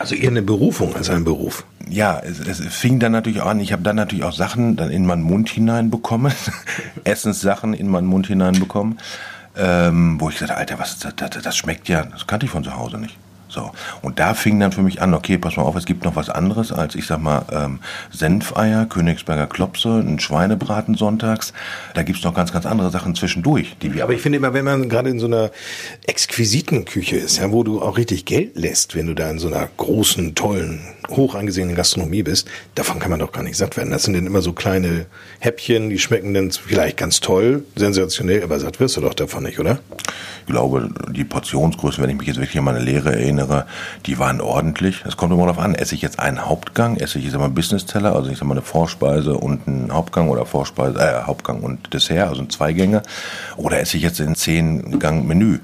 Also 0.00 0.14
eher 0.14 0.30
eine 0.30 0.40
Berufung 0.40 0.96
als 0.96 1.10
ein 1.10 1.24
Beruf. 1.24 1.66
Ja, 1.86 2.18
es, 2.20 2.40
es 2.40 2.60
fing 2.74 3.00
dann 3.00 3.12
natürlich 3.12 3.42
an. 3.42 3.60
Ich 3.60 3.72
habe 3.72 3.82
dann 3.82 3.96
natürlich 3.96 4.24
auch 4.24 4.32
Sachen 4.32 4.76
dann 4.76 4.90
in 4.90 5.04
meinen 5.04 5.22
Mund 5.22 5.50
hineinbekommen, 5.50 6.32
Essenssachen 7.04 7.74
in 7.74 7.88
meinen 7.88 8.06
Mund 8.06 8.26
hineinbekommen, 8.26 8.98
ähm, 9.58 10.18
wo 10.18 10.30
ich 10.30 10.38
gesagt, 10.38 10.58
Alter, 10.58 10.78
was 10.78 10.98
das, 11.00 11.14
das, 11.16 11.42
das 11.42 11.54
schmeckt 11.54 11.88
ja, 11.88 12.04
das 12.04 12.26
kannte 12.26 12.46
ich 12.46 12.52
von 12.52 12.64
zu 12.64 12.74
Hause 12.74 12.96
nicht. 12.96 13.18
So. 13.50 13.72
Und 14.00 14.20
da 14.20 14.34
fing 14.34 14.60
dann 14.60 14.70
für 14.70 14.82
mich 14.82 15.02
an, 15.02 15.12
okay, 15.12 15.36
pass 15.36 15.56
mal 15.56 15.64
auf, 15.64 15.74
es 15.74 15.84
gibt 15.84 16.04
noch 16.04 16.14
was 16.14 16.30
anderes 16.30 16.72
als, 16.72 16.94
ich 16.94 17.06
sag 17.06 17.20
mal, 17.20 17.44
ähm, 17.52 17.80
Senfeier, 18.12 18.86
Königsberger 18.86 19.48
Klopse, 19.48 19.98
ein 19.98 20.20
Schweinebraten 20.20 20.94
sonntags. 20.94 21.52
Da 21.94 22.02
gibt's 22.04 22.22
noch 22.22 22.34
ganz, 22.34 22.52
ganz 22.52 22.64
andere 22.64 22.90
Sachen 22.90 23.14
zwischendurch. 23.14 23.76
Die 23.82 23.92
wir 23.92 24.04
Aber 24.04 24.12
ich 24.12 24.20
finde 24.20 24.38
immer, 24.38 24.54
wenn 24.54 24.64
man 24.64 24.88
gerade 24.88 25.10
in 25.10 25.18
so 25.18 25.26
einer 25.26 25.50
exquisiten 26.06 26.84
Küche 26.84 27.16
ist, 27.16 27.38
ja, 27.38 27.50
wo 27.50 27.64
du 27.64 27.82
auch 27.82 27.96
richtig 27.96 28.24
Geld 28.24 28.56
lässt, 28.56 28.94
wenn 28.94 29.06
du 29.06 29.14
da 29.14 29.28
in 29.28 29.40
so 29.40 29.48
einer 29.48 29.68
großen, 29.76 30.34
tollen 30.36 30.80
hoch 31.08 31.34
angesehenen 31.34 31.74
Gastronomie 31.74 32.22
bist, 32.22 32.46
davon 32.76 33.00
kann 33.00 33.10
man 33.10 33.18
doch 33.18 33.32
gar 33.32 33.42
nicht 33.42 33.56
satt 33.56 33.76
werden. 33.76 33.90
Das 33.90 34.04
sind 34.04 34.14
dann 34.14 34.26
immer 34.26 34.42
so 34.42 34.52
kleine 34.52 35.06
Häppchen, 35.40 35.90
die 35.90 35.98
schmecken 35.98 36.34
dann 36.34 36.52
vielleicht 36.52 36.96
ganz 36.96 37.20
toll, 37.20 37.64
sensationell, 37.74 38.42
aber 38.44 38.60
satt 38.60 38.78
wirst 38.78 38.96
du 38.96 39.00
doch 39.00 39.14
davon 39.14 39.42
nicht, 39.42 39.58
oder? 39.58 39.80
Ich 40.40 40.46
glaube, 40.46 40.88
die 41.10 41.24
Portionsgrößen, 41.24 42.02
wenn 42.02 42.10
ich 42.10 42.16
mich 42.16 42.28
jetzt 42.28 42.38
wirklich 42.38 42.58
an 42.58 42.64
meine 42.64 42.80
Lehre 42.80 43.12
erinnere, 43.12 43.39
die 44.06 44.18
waren 44.18 44.40
ordentlich. 44.40 45.04
Es 45.06 45.16
kommt 45.16 45.32
immer 45.32 45.46
darauf 45.46 45.58
an, 45.58 45.74
esse 45.74 45.94
ich 45.94 46.02
jetzt 46.02 46.18
einen 46.18 46.46
Hauptgang, 46.46 46.96
esse 46.96 47.18
ich 47.18 47.24
jetzt 47.24 47.36
mal 47.36 47.44
einen 47.44 47.54
Business-Teller, 47.54 48.14
also 48.14 48.30
ich 48.30 48.38
sag 48.38 48.46
mal 48.46 48.54
eine 48.54 48.62
Vorspeise 48.62 49.34
und 49.34 49.66
einen 49.66 49.92
Hauptgang 49.92 50.28
oder 50.28 50.46
Vorspeise, 50.46 50.98
äh, 50.98 51.22
Hauptgang 51.26 51.60
und 51.60 51.92
Dessert, 51.92 52.28
also 52.28 52.42
ein 52.42 52.50
Zweigänge, 52.50 53.02
oder 53.56 53.80
esse 53.80 53.96
ich 53.96 54.02
jetzt 54.02 54.20
in 54.20 54.34
zehn 54.34 54.98
Gang 54.98 55.26
Menü. 55.26 55.58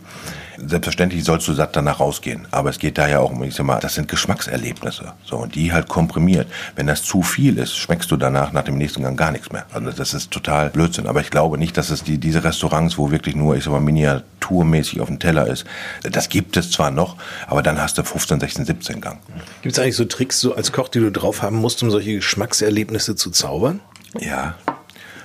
Selbstverständlich 0.58 1.24
sollst 1.24 1.46
du 1.48 1.52
satt 1.52 1.76
danach 1.76 2.00
rausgehen. 2.00 2.46
Aber 2.50 2.70
es 2.70 2.78
geht 2.78 2.98
da 2.98 3.08
ja 3.08 3.20
auch 3.20 3.30
um, 3.30 3.42
ich 3.42 3.54
sag 3.54 3.66
mal, 3.66 3.78
das 3.80 3.94
sind 3.94 4.08
Geschmackserlebnisse. 4.08 5.12
So, 5.24 5.36
und 5.36 5.54
die 5.54 5.72
halt 5.72 5.88
komprimiert. 5.88 6.48
Wenn 6.74 6.86
das 6.86 7.02
zu 7.02 7.22
viel 7.22 7.58
ist, 7.58 7.76
schmeckst 7.76 8.10
du 8.10 8.16
danach 8.16 8.52
nach 8.52 8.62
dem 8.62 8.78
nächsten 8.78 9.02
Gang 9.02 9.18
gar 9.18 9.32
nichts 9.32 9.52
mehr. 9.52 9.66
Also 9.72 9.90
das 9.90 10.14
ist 10.14 10.30
total 10.30 10.70
Blödsinn. 10.70 11.06
Aber 11.06 11.20
ich 11.20 11.30
glaube 11.30 11.58
nicht, 11.58 11.76
dass 11.76 11.90
es 11.90 12.02
die, 12.02 12.18
diese 12.18 12.44
Restaurants, 12.44 12.98
wo 12.98 13.10
wirklich 13.10 13.36
nur, 13.36 13.56
ich 13.56 13.64
sag 13.64 13.72
mal, 13.72 13.80
miniaturmäßig 13.80 15.00
auf 15.00 15.08
dem 15.08 15.18
Teller 15.18 15.46
ist, 15.46 15.64
das 16.02 16.28
gibt 16.28 16.56
es 16.56 16.70
zwar 16.70 16.90
noch, 16.90 17.16
aber 17.46 17.62
dann 17.62 17.80
hast 17.80 17.98
du 17.98 18.04
15, 18.04 18.40
16, 18.40 18.64
17 18.64 19.00
Gang. 19.00 19.18
Gibt 19.62 19.76
es 19.76 19.78
eigentlich 19.78 19.96
so 19.96 20.04
Tricks 20.04 20.40
so 20.40 20.54
als 20.54 20.72
Koch, 20.72 20.88
die 20.88 21.00
du 21.00 21.10
drauf 21.10 21.42
haben 21.42 21.56
musst, 21.56 21.82
um 21.82 21.90
solche 21.90 22.14
Geschmackserlebnisse 22.14 23.16
zu 23.16 23.30
zaubern? 23.30 23.80
Ja. 24.18 24.54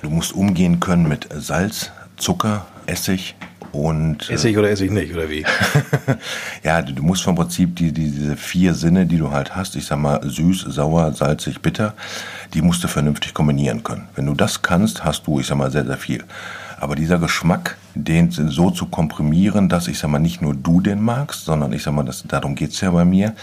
Du 0.02 0.10
musst 0.10 0.32
umgehen 0.34 0.80
können 0.80 1.08
mit 1.08 1.28
Salz, 1.32 1.90
Zucker, 2.16 2.66
Essig, 2.86 3.36
und, 3.72 4.28
esse 4.28 4.50
ich 4.50 4.58
oder 4.58 4.70
esse 4.70 4.84
ich 4.84 4.90
nicht, 4.90 5.14
oder 5.14 5.30
wie? 5.30 5.44
ja, 6.62 6.82
du, 6.82 6.92
du, 6.92 7.02
musst 7.02 7.22
vom 7.22 7.34
Prinzip 7.34 7.74
die, 7.76 7.90
die, 7.90 8.10
diese 8.10 8.36
vier 8.36 8.74
Sinne, 8.74 9.06
die 9.06 9.16
du 9.16 9.30
halt 9.30 9.56
hast, 9.56 9.76
ich 9.76 9.86
sag 9.86 9.98
mal 9.98 10.20
süß, 10.22 10.66
sauer, 10.68 11.12
salzig, 11.14 11.60
bitter, 11.60 11.94
die 12.52 12.60
musst 12.60 12.84
du 12.84 12.88
vernünftig 12.88 13.32
kombinieren 13.32 13.82
können. 13.82 14.08
Wenn 14.14 14.26
du 14.26 14.34
das 14.34 14.60
kannst, 14.60 15.04
hast 15.04 15.26
du, 15.26 15.40
ich 15.40 15.46
sag 15.46 15.56
mal, 15.56 15.70
sehr, 15.70 15.86
sehr 15.86 15.96
viel. 15.96 16.22
Aber 16.78 16.96
dieser 16.96 17.18
Geschmack, 17.18 17.76
den 17.94 18.30
so 18.30 18.70
zu 18.70 18.86
komprimieren, 18.86 19.68
dass 19.68 19.88
ich 19.88 19.98
sag 19.98 20.10
mal 20.10 20.18
nicht 20.18 20.42
nur 20.42 20.54
du 20.54 20.80
den 20.80 21.00
magst, 21.00 21.44
sondern 21.44 21.72
ich 21.72 21.82
sag 21.82 21.94
mal, 21.94 22.04
das, 22.04 22.24
darum 22.26 22.54
geht's 22.54 22.80
ja 22.80 22.90
bei 22.90 23.04
mir. 23.04 23.34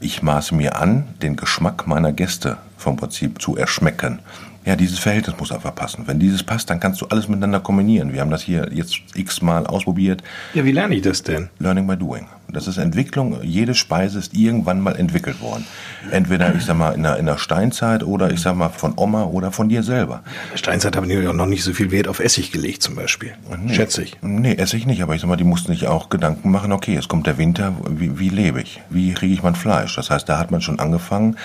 Ich 0.00 0.22
maße 0.22 0.54
mir 0.54 0.76
an, 0.76 1.04
den 1.22 1.36
Geschmack 1.36 1.86
meiner 1.86 2.12
Gäste 2.12 2.58
vom 2.80 2.96
Prinzip 2.96 3.40
zu 3.40 3.56
erschmecken. 3.56 4.20
Ja, 4.64 4.76
dieses 4.76 4.98
Verhältnis 4.98 5.36
muss 5.38 5.52
einfach 5.52 5.74
passen. 5.74 6.04
Wenn 6.06 6.18
dieses 6.18 6.42
passt, 6.42 6.68
dann 6.68 6.80
kannst 6.80 7.00
du 7.00 7.06
alles 7.06 7.28
miteinander 7.28 7.60
kombinieren. 7.60 8.12
Wir 8.12 8.20
haben 8.20 8.30
das 8.30 8.42
hier 8.42 8.68
jetzt 8.72 9.00
x-mal 9.14 9.66
ausprobiert. 9.66 10.22
Ja, 10.52 10.64
wie 10.64 10.72
lerne 10.72 10.96
ich 10.96 11.02
das 11.02 11.22
denn? 11.22 11.48
Learning 11.58 11.86
by 11.86 11.96
doing. 11.96 12.26
Das 12.52 12.66
ist 12.66 12.76
Entwicklung. 12.76 13.42
Jede 13.42 13.74
Speise 13.74 14.18
ist 14.18 14.34
irgendwann 14.34 14.80
mal 14.80 14.96
entwickelt 14.96 15.40
worden. 15.40 15.64
Entweder, 16.10 16.54
ich 16.54 16.64
sag 16.64 16.76
mal, 16.76 16.92
in 16.92 17.04
der, 17.04 17.16
in 17.16 17.24
der 17.24 17.38
Steinzeit 17.38 18.02
oder 18.02 18.32
ich 18.32 18.40
sag 18.40 18.54
mal 18.54 18.68
von 18.68 18.92
Oma 18.96 19.24
oder 19.24 19.50
von 19.50 19.70
dir 19.70 19.82
selber. 19.82 20.16
In 20.16 20.50
der 20.52 20.58
Steinzeit 20.58 20.94
haben 20.94 21.08
die 21.08 21.26
auch 21.26 21.32
noch 21.32 21.46
nicht 21.46 21.62
so 21.62 21.72
viel 21.72 21.90
Wert 21.90 22.08
auf 22.08 22.20
Essig 22.20 22.52
gelegt 22.52 22.82
zum 22.82 22.96
Beispiel. 22.96 23.32
Nee, 23.62 23.74
Schätze 23.74 24.02
ich. 24.02 24.18
Nee, 24.20 24.54
Essig 24.56 24.84
nicht. 24.84 25.02
Aber 25.02 25.14
ich 25.14 25.22
sag 25.22 25.28
mal, 25.28 25.36
die 25.36 25.44
mussten 25.44 25.72
sich 25.72 25.86
auch 25.86 26.10
Gedanken 26.10 26.50
machen, 26.50 26.72
okay, 26.72 26.96
es 26.96 27.08
kommt 27.08 27.26
der 27.26 27.38
Winter, 27.38 27.72
wie, 27.88 28.18
wie 28.18 28.28
lebe 28.28 28.60
ich? 28.60 28.82
Wie 28.90 29.14
kriege 29.14 29.32
ich 29.32 29.42
mein 29.42 29.54
Fleisch? 29.54 29.96
Das 29.96 30.10
heißt, 30.10 30.28
da 30.28 30.38
hat 30.38 30.50
man 30.50 30.60
schon 30.60 30.80
angefangen, 30.80 31.36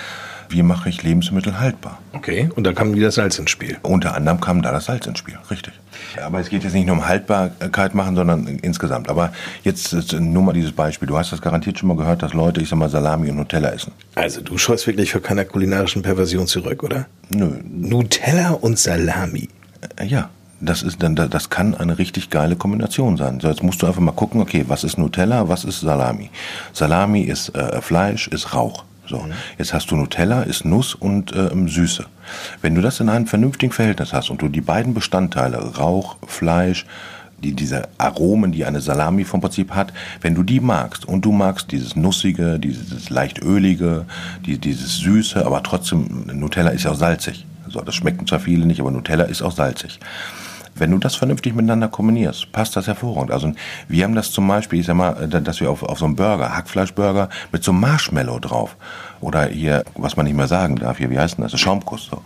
wie 0.48 0.62
mache 0.62 0.88
ich 0.88 1.02
Lebensmittel 1.02 1.58
haltbar. 1.58 1.98
Okay, 2.12 2.48
und 2.54 2.64
da 2.64 2.72
kam 2.72 2.94
wieder 2.94 3.10
Salz 3.10 3.38
ins 3.38 3.50
Spiel. 3.50 3.78
Unter 3.82 4.14
anderem 4.14 4.40
kam 4.40 4.62
da 4.62 4.72
das 4.72 4.86
Salz 4.86 5.06
ins 5.06 5.18
Spiel, 5.18 5.38
richtig. 5.50 5.72
Aber 6.22 6.40
es 6.40 6.48
geht 6.48 6.64
jetzt 6.64 6.72
nicht 6.72 6.86
nur 6.86 6.96
um 6.96 7.06
Haltbarkeit 7.06 7.94
machen, 7.94 8.16
sondern 8.16 8.46
insgesamt. 8.46 9.08
Aber 9.08 9.32
jetzt 9.62 9.92
nur 10.12 10.42
mal 10.42 10.52
dieses 10.52 10.72
Beispiel. 10.72 11.08
Du 11.08 11.16
hast 11.16 11.32
das 11.32 11.40
garantiert 11.40 11.78
schon 11.78 11.88
mal 11.88 11.96
gehört, 11.96 12.22
dass 12.22 12.32
Leute, 12.32 12.60
ich 12.60 12.68
sag 12.68 12.78
mal, 12.78 12.88
Salami 12.88 13.30
und 13.30 13.36
Nutella 13.36 13.70
essen. 13.70 13.92
Also 14.14 14.40
du 14.40 14.56
scheust 14.58 14.86
wirklich 14.86 15.12
vor 15.12 15.22
keiner 15.22 15.44
kulinarischen 15.44 16.02
Perversion 16.02 16.46
zurück, 16.46 16.82
oder? 16.82 17.06
Nö. 17.28 17.58
Nutella 17.64 18.50
und 18.50 18.78
Salami. 18.78 19.48
Äh, 19.98 20.06
ja, 20.06 20.30
das 20.60 20.82
ist 20.82 21.02
dann, 21.02 21.16
das 21.16 21.50
kann 21.50 21.74
eine 21.74 21.98
richtig 21.98 22.30
geile 22.30 22.56
Kombination 22.56 23.16
sein. 23.16 23.40
So, 23.40 23.48
jetzt 23.48 23.62
musst 23.62 23.82
du 23.82 23.86
einfach 23.86 24.00
mal 24.00 24.12
gucken, 24.12 24.40
okay, 24.40 24.64
was 24.68 24.84
ist 24.84 24.98
Nutella, 24.98 25.48
was 25.48 25.64
ist 25.64 25.80
Salami? 25.80 26.30
Salami 26.72 27.22
ist 27.22 27.54
äh, 27.54 27.80
Fleisch, 27.82 28.28
ist 28.28 28.54
Rauch. 28.54 28.84
So, 29.06 29.18
mhm. 29.18 29.32
jetzt 29.58 29.72
hast 29.72 29.90
du 29.90 29.96
Nutella, 29.96 30.42
ist 30.42 30.64
Nuss 30.64 30.94
und 30.94 31.32
äh, 31.32 31.50
Süße. 31.66 32.06
Wenn 32.60 32.74
du 32.74 32.80
das 32.80 33.00
in 33.00 33.08
einem 33.08 33.26
vernünftigen 33.26 33.72
Verhältnis 33.72 34.12
hast 34.12 34.30
und 34.30 34.42
du 34.42 34.48
die 34.48 34.60
beiden 34.60 34.94
Bestandteile, 34.94 35.58
Rauch, 35.76 36.16
Fleisch, 36.26 36.86
die, 37.42 37.52
diese 37.52 37.88
Aromen, 37.98 38.52
die 38.52 38.64
eine 38.64 38.80
Salami 38.80 39.24
vom 39.24 39.40
Prinzip 39.40 39.72
hat, 39.74 39.92
wenn 40.20 40.34
du 40.34 40.42
die 40.42 40.60
magst 40.60 41.04
und 41.06 41.24
du 41.24 41.32
magst 41.32 41.70
dieses 41.70 41.96
Nussige, 41.96 42.58
dieses 42.58 43.10
leicht 43.10 43.42
Ölige, 43.42 44.06
die, 44.44 44.58
dieses 44.58 44.98
Süße, 44.98 45.44
aber 45.44 45.62
trotzdem, 45.62 46.24
Nutella 46.32 46.70
ist 46.70 46.84
ja 46.84 46.92
auch 46.92 46.96
salzig. 46.96 47.46
So, 47.68 47.80
das 47.80 47.94
schmecken 47.94 48.26
zwar 48.26 48.40
viele 48.40 48.64
nicht, 48.64 48.80
aber 48.80 48.90
Nutella 48.90 49.24
ist 49.24 49.42
auch 49.42 49.52
salzig. 49.52 49.98
Wenn 50.78 50.90
du 50.90 50.98
das 50.98 51.16
vernünftig 51.16 51.54
miteinander 51.54 51.88
kombinierst, 51.88 52.52
passt 52.52 52.76
das 52.76 52.86
hervorragend. 52.86 53.30
Also 53.30 53.52
wir 53.88 54.04
haben 54.04 54.14
das 54.14 54.30
zum 54.30 54.46
Beispiel, 54.46 54.80
ich 54.80 54.86
sag 54.86 54.94
mal, 54.94 55.22
äh, 55.22 55.42
dass 55.42 55.60
wir 55.60 55.70
auf, 55.70 55.82
auf 55.82 55.98
so 55.98 56.04
einem 56.04 56.16
Burger, 56.16 56.54
Hackfleischburger 56.54 57.28
mit 57.52 57.64
so 57.64 57.72
einem 57.72 57.80
Marshmallow 57.80 58.38
drauf 58.40 58.76
oder 59.20 59.46
hier, 59.46 59.84
was 59.94 60.16
man 60.16 60.26
nicht 60.26 60.36
mehr 60.36 60.48
sagen 60.48 60.76
darf, 60.76 60.98
hier, 60.98 61.10
wie 61.10 61.18
heißt 61.18 61.38
denn 61.38 61.44
das? 61.44 61.58
Schaumkuss. 61.58 62.08
So. 62.10 62.22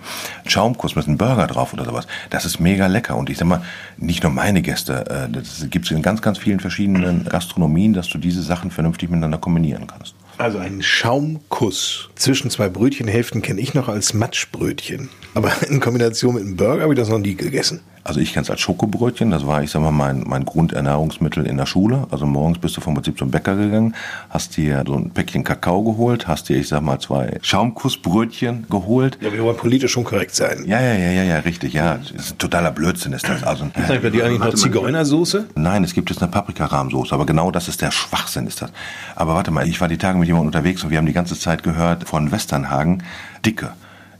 Schaumkuss 0.47 0.97
mit 0.97 1.07
einem 1.07 1.19
Burger 1.19 1.47
drauf 1.47 1.73
oder 1.73 1.85
sowas. 1.85 2.07
Das 2.31 2.45
ist 2.45 2.61
mega 2.61 2.87
lecker. 2.87 3.17
Und 3.17 3.31
ich 3.31 3.39
sag 3.39 3.47
mal, 3.47 3.63
nicht 3.97 4.23
nur 4.23 4.33
meine 4.33 4.63
Gäste, 4.63 5.07
äh, 5.09 5.31
das 5.31 5.67
gibt 5.71 5.87
es 5.87 5.91
in 5.93 6.03
ganz, 6.03 6.23
ganz 6.23 6.39
vielen 6.39 6.61
verschiedenen 6.61 7.25
Gastronomien, 7.25 7.93
dass 7.93 8.09
du 8.09 8.19
diese 8.19 8.43
Sachen 8.43 8.71
vernünftig 8.71 9.09
miteinander 9.11 9.39
kombinieren 9.39 9.87
kannst. 9.87 10.15
Also 10.39 10.57
ein 10.57 10.83
Schaumkuss 10.83 12.09
zwischen 12.15 12.51
zwei 12.51 12.71
Brötchenhälften 12.71 13.43
kenne 13.43 13.61
ich 13.61 13.75
noch 13.75 13.89
als 13.89 14.15
Matschbrötchen. 14.15 15.11
Aber 15.35 15.53
in 15.69 15.81
Kombination 15.81 16.35
mit 16.35 16.45
einem 16.45 16.57
Burger 16.57 16.83
habe 16.83 16.95
ich 16.95 16.99
das 16.99 17.11
noch 17.11 17.19
nie 17.19 17.35
gegessen. 17.35 17.81
Also 18.03 18.21
ich 18.21 18.33
kenne 18.33 18.45
es 18.45 18.51
als 18.51 18.61
Schokobrötchen, 18.61 19.31
das 19.31 19.47
war, 19.47 19.63
ich 19.63 19.71
sag 19.71 19.83
mal, 19.83 19.91
mein, 19.91 20.25
mein 20.27 20.45
Grundernährungsmittel 20.45 21.47
in 21.47 21.59
der 21.59 21.67
Schule. 21.67 22.07
Also 22.11 22.25
morgens 22.25 22.59
bist 22.59 22.77
du 22.77 22.81
vom 22.81 22.95
Prinzip 22.95 23.19
zum 23.19 23.31
Bäcker 23.31 23.57
gegangen, 23.57 23.95
hast 24.31 24.57
dir 24.57 24.83
so 24.87 24.95
ein 24.95 25.11
Päckchen 25.11 25.45
Kakao 25.45 25.83
geholt, 25.83 26.27
hast 26.27 26.49
dir, 26.49 26.57
ich 26.57 26.69
sag 26.69 26.83
mal, 26.83 26.99
zwei 26.99 27.39
Schaumkussbrötchen 27.43 28.67
geholt. 28.71 29.19
Ja, 29.21 29.33
wir 29.33 29.43
wollen 29.43 29.57
politisch 29.57 29.93
schon 29.93 30.05
korrekt 30.05 30.35
sein. 30.35 30.65
Ja, 30.67 30.81
ja, 30.81 30.95
ja, 30.95 31.11
ja, 31.11 31.23
ja, 31.25 31.37
richtig, 31.41 31.75
ja. 31.75 31.97
Das 31.97 32.11
ist 32.11 32.33
ein 32.33 32.39
totaler 32.39 32.71
Blödsinn 32.71 33.13
ist 33.13 33.29
das. 33.29 33.43
Also, 33.43 33.67
ist 33.67 34.03
bei 34.03 34.11
dir 34.11 34.25
eigentlich 34.25 34.41
noch 34.41 34.55
Zigeunersoße? 34.55 35.47
Nein, 35.55 35.85
es 35.85 35.93
gibt 35.93 36.09
jetzt 36.11 36.23
eine 36.23 36.31
Paprikarahmsoße, 36.31 37.15
aber 37.15 37.27
genau 37.27 37.51
das 37.51 37.69
ist 37.69 37.83
der 37.83 37.91
Schwachsinn, 37.91 38.47
ist 38.47 38.63
das. 38.63 38.73
Aber 39.15 39.35
warte 39.35 39.51
mal, 39.51 39.69
ich 39.69 39.81
war 39.81 39.89
die 39.89 39.99
Tage 39.99 40.19
mit 40.19 40.27
jemandem 40.27 40.49
unterwegs 40.49 40.83
und 40.83 40.91
wir 40.91 40.99
haben 40.99 41.07
die 41.07 41.13
ganze 41.13 41.39
Zeit 41.39 41.63
gehört 41.63 42.09
von 42.09 42.33
Westernhagen, 42.33 43.03
Dicke 43.45 43.73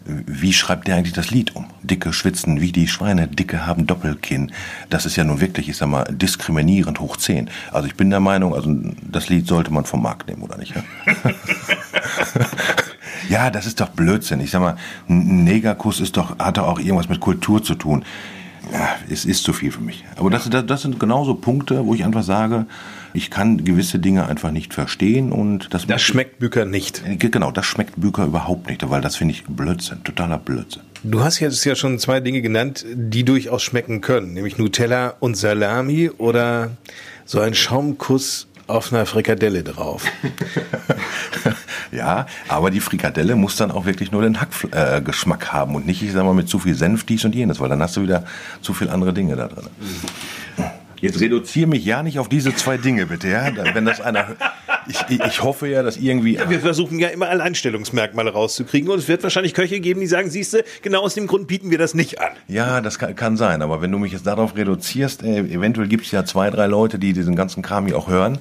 wie 0.05 0.53
schreibt 0.53 0.89
der 0.89 0.97
eigentlich 0.97 1.13
das 1.13 1.31
Lied 1.31 1.55
um? 1.55 1.67
Dicke 1.83 2.13
schwitzen 2.13 2.61
wie 2.61 2.73
die 2.73 2.89
Schweine, 2.89 3.29
Dicke 3.29 3.67
haben 3.67 3.87
Doppelkinn. 3.87 4.53
Das 4.89 5.05
ist 5.05 5.17
ja 5.17 5.25
nun 5.25 5.41
wirklich, 5.41 5.69
ich 5.69 5.77
sag 5.77 5.89
mal, 5.89 6.05
diskriminierend 6.05 7.01
hoch 7.01 7.17
10. 7.17 7.51
Also 7.73 7.87
ich 7.87 7.97
bin 7.97 8.11
der 8.11 8.21
Meinung, 8.21 8.55
also 8.55 8.75
das 9.03 9.29
Lied 9.29 9.47
sollte 9.47 9.73
man 9.73 9.85
vom 9.85 10.03
Markt 10.03 10.29
nehmen, 10.29 10.43
oder 10.43 10.57
nicht? 10.57 10.75
ja, 13.29 13.51
das 13.51 13.67
ist 13.67 13.81
doch 13.81 13.91
Blödsinn. 13.91 14.41
Ich 14.41 14.51
sag 14.51 14.61
mal, 14.61 14.77
ein 15.09 15.45
Negerkuss 15.45 16.01
ist 16.01 16.17
doch, 16.17 16.39
hat 16.39 16.57
doch 16.57 16.67
auch 16.67 16.79
irgendwas 16.79 17.09
mit 17.09 17.21
Kultur 17.21 17.63
zu 17.63 17.75
tun. 17.75 18.05
Ja, 18.73 18.97
es 19.11 19.25
ist 19.25 19.45
zu 19.45 19.53
viel 19.53 19.73
für 19.73 19.81
mich. 19.81 20.05
Aber 20.17 20.31
das, 20.31 20.49
das, 20.49 20.67
das 20.67 20.83
sind 20.83 21.01
genauso 21.01 21.35
Punkte, 21.35 21.85
wo 21.87 21.95
ich 21.95 22.05
einfach 22.05 22.23
sage, 22.23 22.67
ich 23.13 23.31
kann 23.31 23.65
gewisse 23.65 23.99
Dinge 23.99 24.27
einfach 24.27 24.51
nicht 24.51 24.75
verstehen 24.75 25.33
und 25.33 25.73
das. 25.75 25.87
Das 25.87 26.03
schmeckt 26.03 26.39
Büker 26.39 26.65
nicht. 26.65 27.03
Äh, 27.07 27.17
genau, 27.17 27.51
das 27.51 27.67
schmeckt 27.67 28.01
Büker 28.01 28.25
überhaupt 28.25 28.69
nicht, 28.69 28.89
weil 28.89 29.01
das 29.01 29.17
finde 29.17 29.35
ich 29.35 29.45
Blödsinn, 29.45 30.05
totaler 30.05 30.39
Blödsinn. 30.39 30.83
Du 31.03 31.23
hast 31.23 31.41
jetzt 31.41 31.65
ja 31.65 31.75
schon 31.75 31.99
zwei 31.99 32.21
Dinge 32.21 32.43
genannt, 32.43 32.85
die 32.95 33.25
durchaus 33.25 33.63
schmecken 33.63 34.01
können, 34.01 34.35
nämlich 34.35 34.59
Nutella 34.59 35.15
und 35.19 35.37
Salami 35.37 36.11
oder 36.11 36.73
so 37.25 37.41
ein 37.41 37.55
Schaumkuss 37.55 38.49
auf 38.71 38.93
einer 38.93 39.07
Frikadelle 39.07 39.63
drauf. 39.63 40.05
ja, 41.93 42.27
aber 42.49 42.71
die 42.71 42.81
Frikadelle 42.81 43.37
muss 43.37 43.57
dann 43.57 43.71
auch 43.71 43.85
wirklich 43.85 44.13
nur 44.13 44.23
den 44.23 44.41
Hackgeschmack 44.41 45.45
äh, 45.45 45.49
haben 45.49 45.75
und 45.75 45.87
nicht, 45.87 46.03
ich 46.03 46.13
sag 46.13 46.25
mal, 46.25 46.35
mit 46.35 46.49
zu 46.49 46.59
viel 46.59 46.75
Senf 46.75 47.05
dies 47.05 47.25
und 47.25 47.35
jenes, 47.35 47.61
weil 47.61 47.69
dann 47.69 47.83
hast 47.83 47.97
du 47.97 48.03
wieder 48.03 48.25
zu 48.61 48.75
viel 48.75 48.89
andere 48.89 49.13
Dinge 49.13 49.37
da 49.37 49.49
drin. 49.49 49.67
Mhm. 49.79 50.65
Jetzt 51.01 51.21
reduziere 51.21 51.69
mich 51.69 51.85
ja 51.85 52.03
nicht 52.03 52.19
auf 52.19 52.29
diese 52.29 52.55
zwei 52.55 52.77
Dinge, 52.77 53.07
bitte. 53.07 53.29
Ja? 53.29 53.51
Wenn 53.75 53.85
das 53.85 54.01
einer, 54.01 54.37
ich, 54.87 55.21
ich 55.25 55.43
hoffe 55.43 55.69
ja, 55.69 55.83
dass 55.83 55.97
irgendwie. 55.97 56.35
Ja, 56.35 56.51
wir 56.51 56.61
versuchen 56.61 56.99
ja 56.99 57.09
immer 57.09 57.29
Alleinstellungsmerkmale 57.29 58.33
rauszukriegen 58.33 58.91
und 58.91 58.99
es 58.99 59.09
wird 59.09 59.23
wahrscheinlich 59.23 59.55
Köche 59.55 59.81
geben, 59.81 60.01
die 60.01 60.07
sagen, 60.07 60.31
siehste, 60.31 60.65
genau 60.83 61.01
aus 61.01 61.15
dem 61.15 61.27
Grund 61.27 61.47
bieten 61.47 61.71
wir 61.71 61.79
das 61.79 61.95
nicht 61.95 62.21
an. 62.21 62.33
Ja, 62.49 62.81
das 62.81 62.99
kann, 62.99 63.15
kann 63.17 63.37
sein, 63.37 63.63
aber 63.63 63.81
wenn 63.81 63.91
du 63.91 63.99
mich 63.99 64.13
jetzt 64.13 64.27
darauf 64.27 64.57
reduzierst, 64.57 65.23
äh, 65.23 65.39
eventuell 65.41 65.89
gibt 65.89 66.05
es 66.05 66.13
ja 66.13 66.25
zwei, 66.25 66.51
drei 66.51 66.67
Leute, 66.67 66.99
die 66.99 67.13
diesen 67.13 67.37
ganzen 67.37 67.63
Kram 67.63 67.87
hier 67.87 67.97
auch 67.97 68.09
hören, 68.09 68.39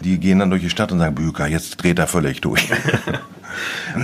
die 0.00 0.18
gehen 0.18 0.38
dann 0.38 0.50
durch 0.50 0.62
die 0.62 0.70
Stadt 0.70 0.92
und 0.92 0.98
sagen, 0.98 1.14
Büker, 1.14 1.46
jetzt 1.46 1.76
dreht 1.76 1.98
er 1.98 2.06
völlig 2.06 2.40
durch. 2.40 2.68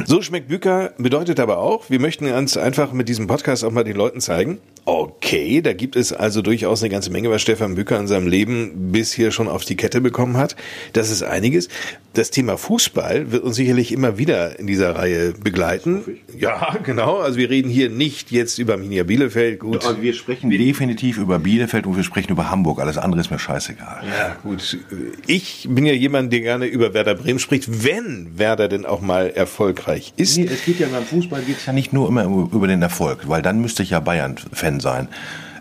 So 0.04 0.22
schmeckt 0.22 0.48
Büker 0.48 0.92
bedeutet 0.98 1.40
aber 1.40 1.58
auch, 1.58 1.90
wir 1.90 2.00
möchten 2.00 2.30
uns 2.32 2.56
einfach 2.56 2.92
mit 2.92 3.08
diesem 3.08 3.26
Podcast 3.26 3.64
auch 3.64 3.72
mal 3.72 3.84
den 3.84 3.96
Leuten 3.96 4.20
zeigen, 4.20 4.58
Okay, 4.84 5.60
da 5.60 5.72
gibt 5.72 5.96
es 5.96 6.12
also 6.12 6.42
durchaus 6.42 6.82
eine 6.82 6.90
ganze 6.90 7.10
Menge, 7.10 7.30
was 7.30 7.42
Stefan 7.42 7.74
Bücker 7.74 7.98
in 7.98 8.06
seinem 8.06 8.26
Leben 8.26 8.92
bis 8.92 9.12
hier 9.12 9.30
schon 9.30 9.48
auf 9.48 9.64
die 9.64 9.76
Kette 9.76 10.00
bekommen 10.00 10.36
hat. 10.36 10.56
Das 10.92 11.10
ist 11.10 11.22
einiges. 11.22 11.68
Das 12.12 12.30
Thema 12.30 12.56
Fußball 12.56 13.30
wird 13.30 13.44
uns 13.44 13.54
sicherlich 13.54 13.92
immer 13.92 14.18
wieder 14.18 14.58
in 14.58 14.66
dieser 14.66 14.96
Reihe 14.96 15.32
begleiten. 15.32 16.02
Ja, 16.36 16.76
genau. 16.82 17.18
Also 17.18 17.38
wir 17.38 17.50
reden 17.50 17.70
hier 17.70 17.88
nicht 17.88 18.32
jetzt 18.32 18.58
über 18.58 18.76
Minia 18.76 19.04
Bielefeld. 19.04 19.60
Gut. 19.60 19.84
Ja, 19.84 20.00
wir 20.00 20.12
sprechen 20.14 20.50
definitiv 20.50 21.18
über 21.18 21.38
Bielefeld 21.38 21.86
und 21.86 21.96
wir 21.96 22.02
sprechen 22.02 22.32
über 22.32 22.50
Hamburg. 22.50 22.80
Alles 22.80 22.98
andere 22.98 23.20
ist 23.20 23.30
mir 23.30 23.38
scheißegal. 23.38 24.02
Ja, 24.08 24.36
gut. 24.42 24.78
Ich 25.26 25.68
bin 25.70 25.86
ja 25.86 25.92
jemand, 25.92 26.32
der 26.32 26.40
gerne 26.40 26.66
über 26.66 26.94
Werder 26.94 27.14
Bremen 27.14 27.38
spricht, 27.38 27.84
wenn 27.84 28.38
Werder 28.38 28.66
denn 28.66 28.86
auch 28.86 29.00
mal 29.00 29.30
erfolgreich 29.30 30.12
ist. 30.16 30.36
Nee, 30.36 30.48
es 30.50 30.64
geht 30.64 30.80
ja 30.80 30.88
beim 30.88 31.04
Fußball 31.04 31.42
geht 31.42 31.58
es 31.58 31.66
ja 31.66 31.72
nicht 31.72 31.92
nur 31.92 32.08
immer 32.08 32.24
über 32.24 32.66
den 32.66 32.82
Erfolg, 32.82 33.28
weil 33.28 33.42
dann 33.42 33.60
müsste 33.60 33.82
ich 33.82 33.90
ja 33.90 34.00
Bayern-Fan 34.00 34.69
sein. 34.78 35.08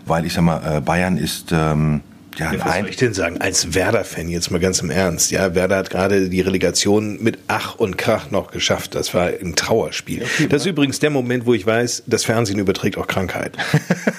Weil 0.06 0.24
ich 0.26 0.34
sag 0.34 0.42
mal, 0.42 0.76
äh, 0.76 0.80
Bayern 0.80 1.16
ist 1.16 1.50
ähm, 1.50 2.02
ja, 2.40 2.52
ja, 2.52 2.64
was 2.64 2.78
soll 2.78 2.88
ich 2.88 2.96
denn 2.96 3.14
sagen? 3.14 3.38
Als 3.38 3.74
Werder-Fan 3.74 4.28
jetzt 4.28 4.50
mal 4.50 4.60
ganz 4.60 4.80
im 4.80 4.90
Ernst. 4.90 5.30
Ja, 5.30 5.54
Werder 5.54 5.76
hat 5.76 5.90
gerade 5.90 6.28
die 6.28 6.40
Relegation 6.40 7.22
mit 7.22 7.38
Ach 7.48 7.74
und 7.74 7.98
Krach 7.98 8.30
noch 8.30 8.50
geschafft. 8.50 8.94
Das 8.94 9.12
war 9.14 9.26
ein 9.26 9.56
Trauerspiel. 9.56 10.22
Okay, 10.22 10.46
das 10.48 10.62
ist 10.62 10.66
übrigens 10.66 11.00
der 11.00 11.10
Moment, 11.10 11.44
wo 11.44 11.54
ich 11.54 11.66
weiß, 11.66 12.04
das 12.06 12.24
Fernsehen 12.24 12.58
überträgt 12.58 12.98
auch 12.98 13.06
Krankheit. 13.06 13.56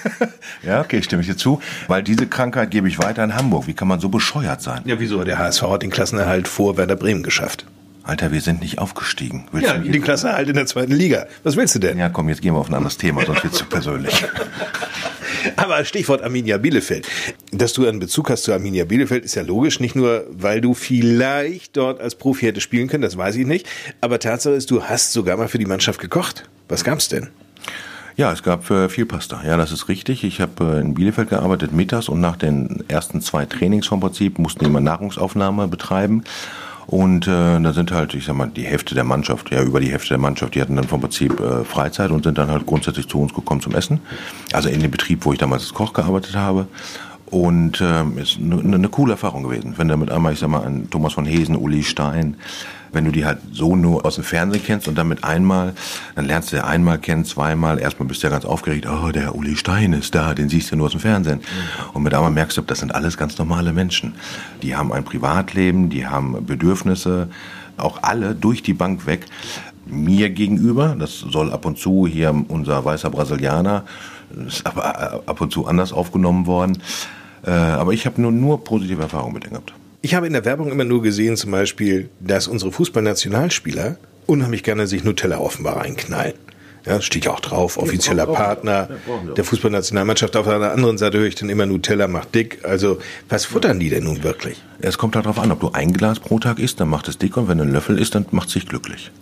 ja, 0.62 0.80
okay, 0.80 1.02
stimme 1.02 1.22
ich 1.22 1.28
dir 1.28 1.36
zu. 1.36 1.60
Weil 1.88 2.02
diese 2.02 2.26
Krankheit 2.26 2.70
gebe 2.70 2.86
ich 2.86 2.98
weiter 2.98 3.24
in 3.24 3.34
Hamburg. 3.34 3.66
Wie 3.66 3.74
kann 3.74 3.88
man 3.88 3.98
so 3.98 4.08
bescheuert 4.08 4.62
sein? 4.62 4.82
Ja, 4.84 5.00
wieso? 5.00 5.24
Der 5.24 5.38
HSV 5.38 5.62
hat 5.62 5.82
den 5.82 5.90
Klassenerhalt 5.90 6.48
vor 6.48 6.76
Werder 6.76 6.96
Bremen 6.96 7.22
geschafft. 7.22 7.64
Alter, 8.04 8.32
wir 8.32 8.40
sind 8.40 8.60
nicht 8.60 8.78
aufgestiegen. 8.78 9.46
Willst 9.52 9.68
ja, 9.68 9.78
die 9.78 10.00
Klassenerhalt 10.00 10.48
in 10.48 10.56
der 10.56 10.66
zweiten 10.66 10.92
Liga. 10.92 11.26
Was 11.44 11.56
willst 11.56 11.74
du 11.76 11.78
denn? 11.78 11.98
Ja, 11.98 12.08
komm, 12.08 12.28
jetzt 12.28 12.42
gehen 12.42 12.54
wir 12.54 12.58
auf 12.58 12.68
ein 12.68 12.74
anderes 12.74 12.98
Thema, 12.98 13.24
sonst 13.24 13.44
wird 13.44 13.52
es 13.52 13.60
zu 13.60 13.66
persönlich. 13.66 14.24
Aber 15.56 15.84
Stichwort 15.84 16.22
Arminia 16.22 16.58
Bielefeld. 16.58 17.06
Dass 17.52 17.72
du 17.72 17.86
einen 17.86 18.00
Bezug 18.00 18.30
hast 18.30 18.42
zu 18.42 18.52
Arminia 18.52 18.84
Bielefeld, 18.84 19.24
ist 19.24 19.36
ja 19.36 19.42
logisch. 19.42 19.78
Nicht 19.78 19.94
nur, 19.94 20.24
weil 20.30 20.60
du 20.60 20.74
vielleicht 20.74 21.76
dort 21.76 22.00
als 22.00 22.16
Profi 22.16 22.46
hättest 22.46 22.64
spielen 22.64 22.88
können, 22.88 23.02
das 23.02 23.16
weiß 23.16 23.36
ich 23.36 23.46
nicht. 23.46 23.68
Aber 24.00 24.18
Tatsache 24.18 24.54
ist, 24.54 24.70
du 24.70 24.82
hast 24.82 25.12
sogar 25.12 25.36
mal 25.36 25.48
für 25.48 25.58
die 25.58 25.66
Mannschaft 25.66 26.00
gekocht. 26.00 26.48
Was 26.68 26.82
gab's 26.84 27.08
denn? 27.08 27.28
Ja, 28.16 28.32
es 28.32 28.42
gab 28.42 28.68
äh, 28.70 28.88
viel 28.88 29.06
Pasta. 29.06 29.42
Ja, 29.44 29.56
das 29.56 29.72
ist 29.72 29.88
richtig. 29.88 30.24
Ich 30.24 30.40
habe 30.40 30.76
äh, 30.76 30.80
in 30.80 30.94
Bielefeld 30.94 31.30
gearbeitet 31.30 31.72
mittags 31.72 32.08
und 32.08 32.20
nach 32.20 32.36
den 32.36 32.84
ersten 32.88 33.20
zwei 33.22 33.46
Trainings 33.46 33.86
vom 33.86 34.00
Prinzip 34.00 34.38
mussten 34.38 34.60
wir 34.60 34.68
immer 34.68 34.80
Nahrungsaufnahme 34.80 35.68
betreiben. 35.68 36.24
Und 36.86 37.26
äh, 37.26 37.60
da 37.60 37.72
sind 37.72 37.92
halt, 37.92 38.14
ich 38.14 38.24
sag 38.24 38.36
mal, 38.36 38.48
die 38.48 38.64
Hälfte 38.64 38.94
der 38.94 39.04
Mannschaft, 39.04 39.50
ja 39.50 39.62
über 39.62 39.80
die 39.80 39.90
Hälfte 39.90 40.10
der 40.10 40.18
Mannschaft, 40.18 40.54
die 40.54 40.60
hatten 40.60 40.76
dann 40.76 40.88
vom 40.88 41.00
Prinzip 41.00 41.40
äh, 41.40 41.64
Freizeit 41.64 42.10
und 42.10 42.24
sind 42.24 42.38
dann 42.38 42.50
halt 42.50 42.66
grundsätzlich 42.66 43.08
zu 43.08 43.20
uns 43.20 43.32
gekommen 43.32 43.60
zum 43.60 43.74
Essen. 43.74 44.00
Also 44.52 44.68
in 44.68 44.80
dem 44.80 44.90
Betrieb, 44.90 45.24
wo 45.24 45.32
ich 45.32 45.38
damals 45.38 45.62
als 45.62 45.74
Koch 45.74 45.92
gearbeitet 45.92 46.36
habe. 46.36 46.66
Und 47.26 47.80
ähm, 47.80 48.18
ist 48.18 48.38
eine, 48.38 48.60
eine 48.60 48.88
coole 48.90 49.12
Erfahrung 49.12 49.44
gewesen. 49.44 49.74
Wenn 49.78 49.88
du 49.88 49.96
mit 49.96 50.10
einmal, 50.10 50.34
ich 50.34 50.38
sag 50.38 50.50
mal, 50.50 50.64
an 50.64 50.90
Thomas 50.90 51.14
von 51.14 51.24
Hesen, 51.24 51.56
Uli 51.56 51.82
Stein, 51.82 52.36
wenn 52.92 53.04
du 53.04 53.10
die 53.10 53.24
halt 53.24 53.38
so 53.52 53.76
nur 53.76 54.04
aus 54.04 54.16
dem 54.16 54.24
Fernsehen 54.24 54.62
kennst 54.64 54.88
und 54.88 54.96
damit 54.96 55.24
einmal, 55.24 55.72
dann 56.14 56.26
lernst 56.26 56.52
du 56.52 56.56
ja 56.56 56.64
einmal 56.64 56.98
kennen, 56.98 57.24
zweimal, 57.24 57.78
erstmal 57.78 58.08
bist 58.08 58.22
du 58.22 58.26
ja 58.26 58.30
ganz 58.30 58.44
aufgeregt, 58.44 58.86
oh, 58.86 59.10
der 59.10 59.34
Uli 59.34 59.56
Stein 59.56 59.92
ist 59.92 60.14
da, 60.14 60.34
den 60.34 60.48
siehst 60.48 60.70
du 60.70 60.76
nur 60.76 60.86
aus 60.86 60.92
dem 60.92 61.00
Fernsehen. 61.00 61.38
Mhm. 61.38 61.94
Und 61.94 62.02
mit 62.02 62.14
einmal 62.14 62.30
merkst 62.30 62.56
du, 62.56 62.62
das 62.62 62.80
sind 62.80 62.94
alles 62.94 63.16
ganz 63.16 63.38
normale 63.38 63.72
Menschen. 63.72 64.14
Die 64.62 64.76
haben 64.76 64.92
ein 64.92 65.04
Privatleben, 65.04 65.90
die 65.90 66.06
haben 66.06 66.44
Bedürfnisse, 66.46 67.28
auch 67.76 68.02
alle 68.02 68.34
durch 68.34 68.62
die 68.62 68.74
Bank 68.74 69.06
weg 69.06 69.26
mir 69.86 70.30
gegenüber. 70.30 70.96
Das 70.98 71.18
soll 71.18 71.52
ab 71.52 71.64
und 71.64 71.78
zu 71.78 72.06
hier 72.06 72.34
unser 72.48 72.84
weißer 72.84 73.10
Brasilianer, 73.10 73.84
ist 74.46 74.66
aber 74.66 75.22
ab 75.26 75.40
und 75.40 75.52
zu 75.52 75.66
anders 75.66 75.92
aufgenommen 75.92 76.46
worden. 76.46 76.78
Äh, 77.44 77.50
aber 77.50 77.92
ich 77.92 78.06
habe 78.06 78.20
nur, 78.20 78.32
nur 78.32 78.62
positive 78.62 79.02
Erfahrungen 79.02 79.34
mit 79.34 79.44
denen 79.44 79.54
gehabt. 79.54 79.74
Ich 80.04 80.16
habe 80.16 80.26
in 80.26 80.32
der 80.32 80.44
Werbung 80.44 80.72
immer 80.72 80.82
nur 80.82 81.00
gesehen, 81.00 81.36
zum 81.36 81.52
Beispiel, 81.52 82.10
dass 82.18 82.48
unsere 82.48 82.72
Fußballnationalspieler 82.72 83.98
unheimlich 84.26 84.64
gerne 84.64 84.88
sich 84.88 85.04
Nutella 85.04 85.38
offenbar 85.38 85.76
reinknallen. 85.76 86.34
Ja, 86.84 87.00
steht 87.00 87.26
ja 87.26 87.30
auch 87.30 87.38
drauf, 87.38 87.78
offizieller 87.78 88.26
Partner 88.26 88.88
der 89.36 89.44
Fußballnationalmannschaft. 89.44 90.36
Auf 90.36 90.46
der 90.46 90.72
anderen 90.72 90.98
Seite 90.98 91.18
höre 91.18 91.28
ich 91.28 91.36
dann 91.36 91.48
immer 91.48 91.66
Nutella 91.66 92.08
macht 92.08 92.34
dick. 92.34 92.64
Also, 92.64 92.98
was 93.28 93.44
futtern 93.44 93.78
die 93.78 93.90
denn 93.90 94.02
nun 94.02 94.24
wirklich? 94.24 94.60
Es 94.80 94.98
kommt 94.98 95.14
halt 95.14 95.26
darauf 95.26 95.38
an, 95.38 95.52
ob 95.52 95.60
du 95.60 95.70
ein 95.72 95.92
Glas 95.92 96.18
pro 96.18 96.40
Tag 96.40 96.58
isst, 96.58 96.80
dann 96.80 96.88
macht 96.88 97.06
es 97.06 97.18
dick 97.18 97.36
und 97.36 97.46
wenn 97.46 97.58
du 97.58 97.62
einen 97.62 97.72
Löffel 97.72 97.96
isst, 97.96 98.16
dann 98.16 98.26
macht 98.32 98.48
es 98.48 98.54
dich 98.54 98.66
glücklich. 98.66 99.12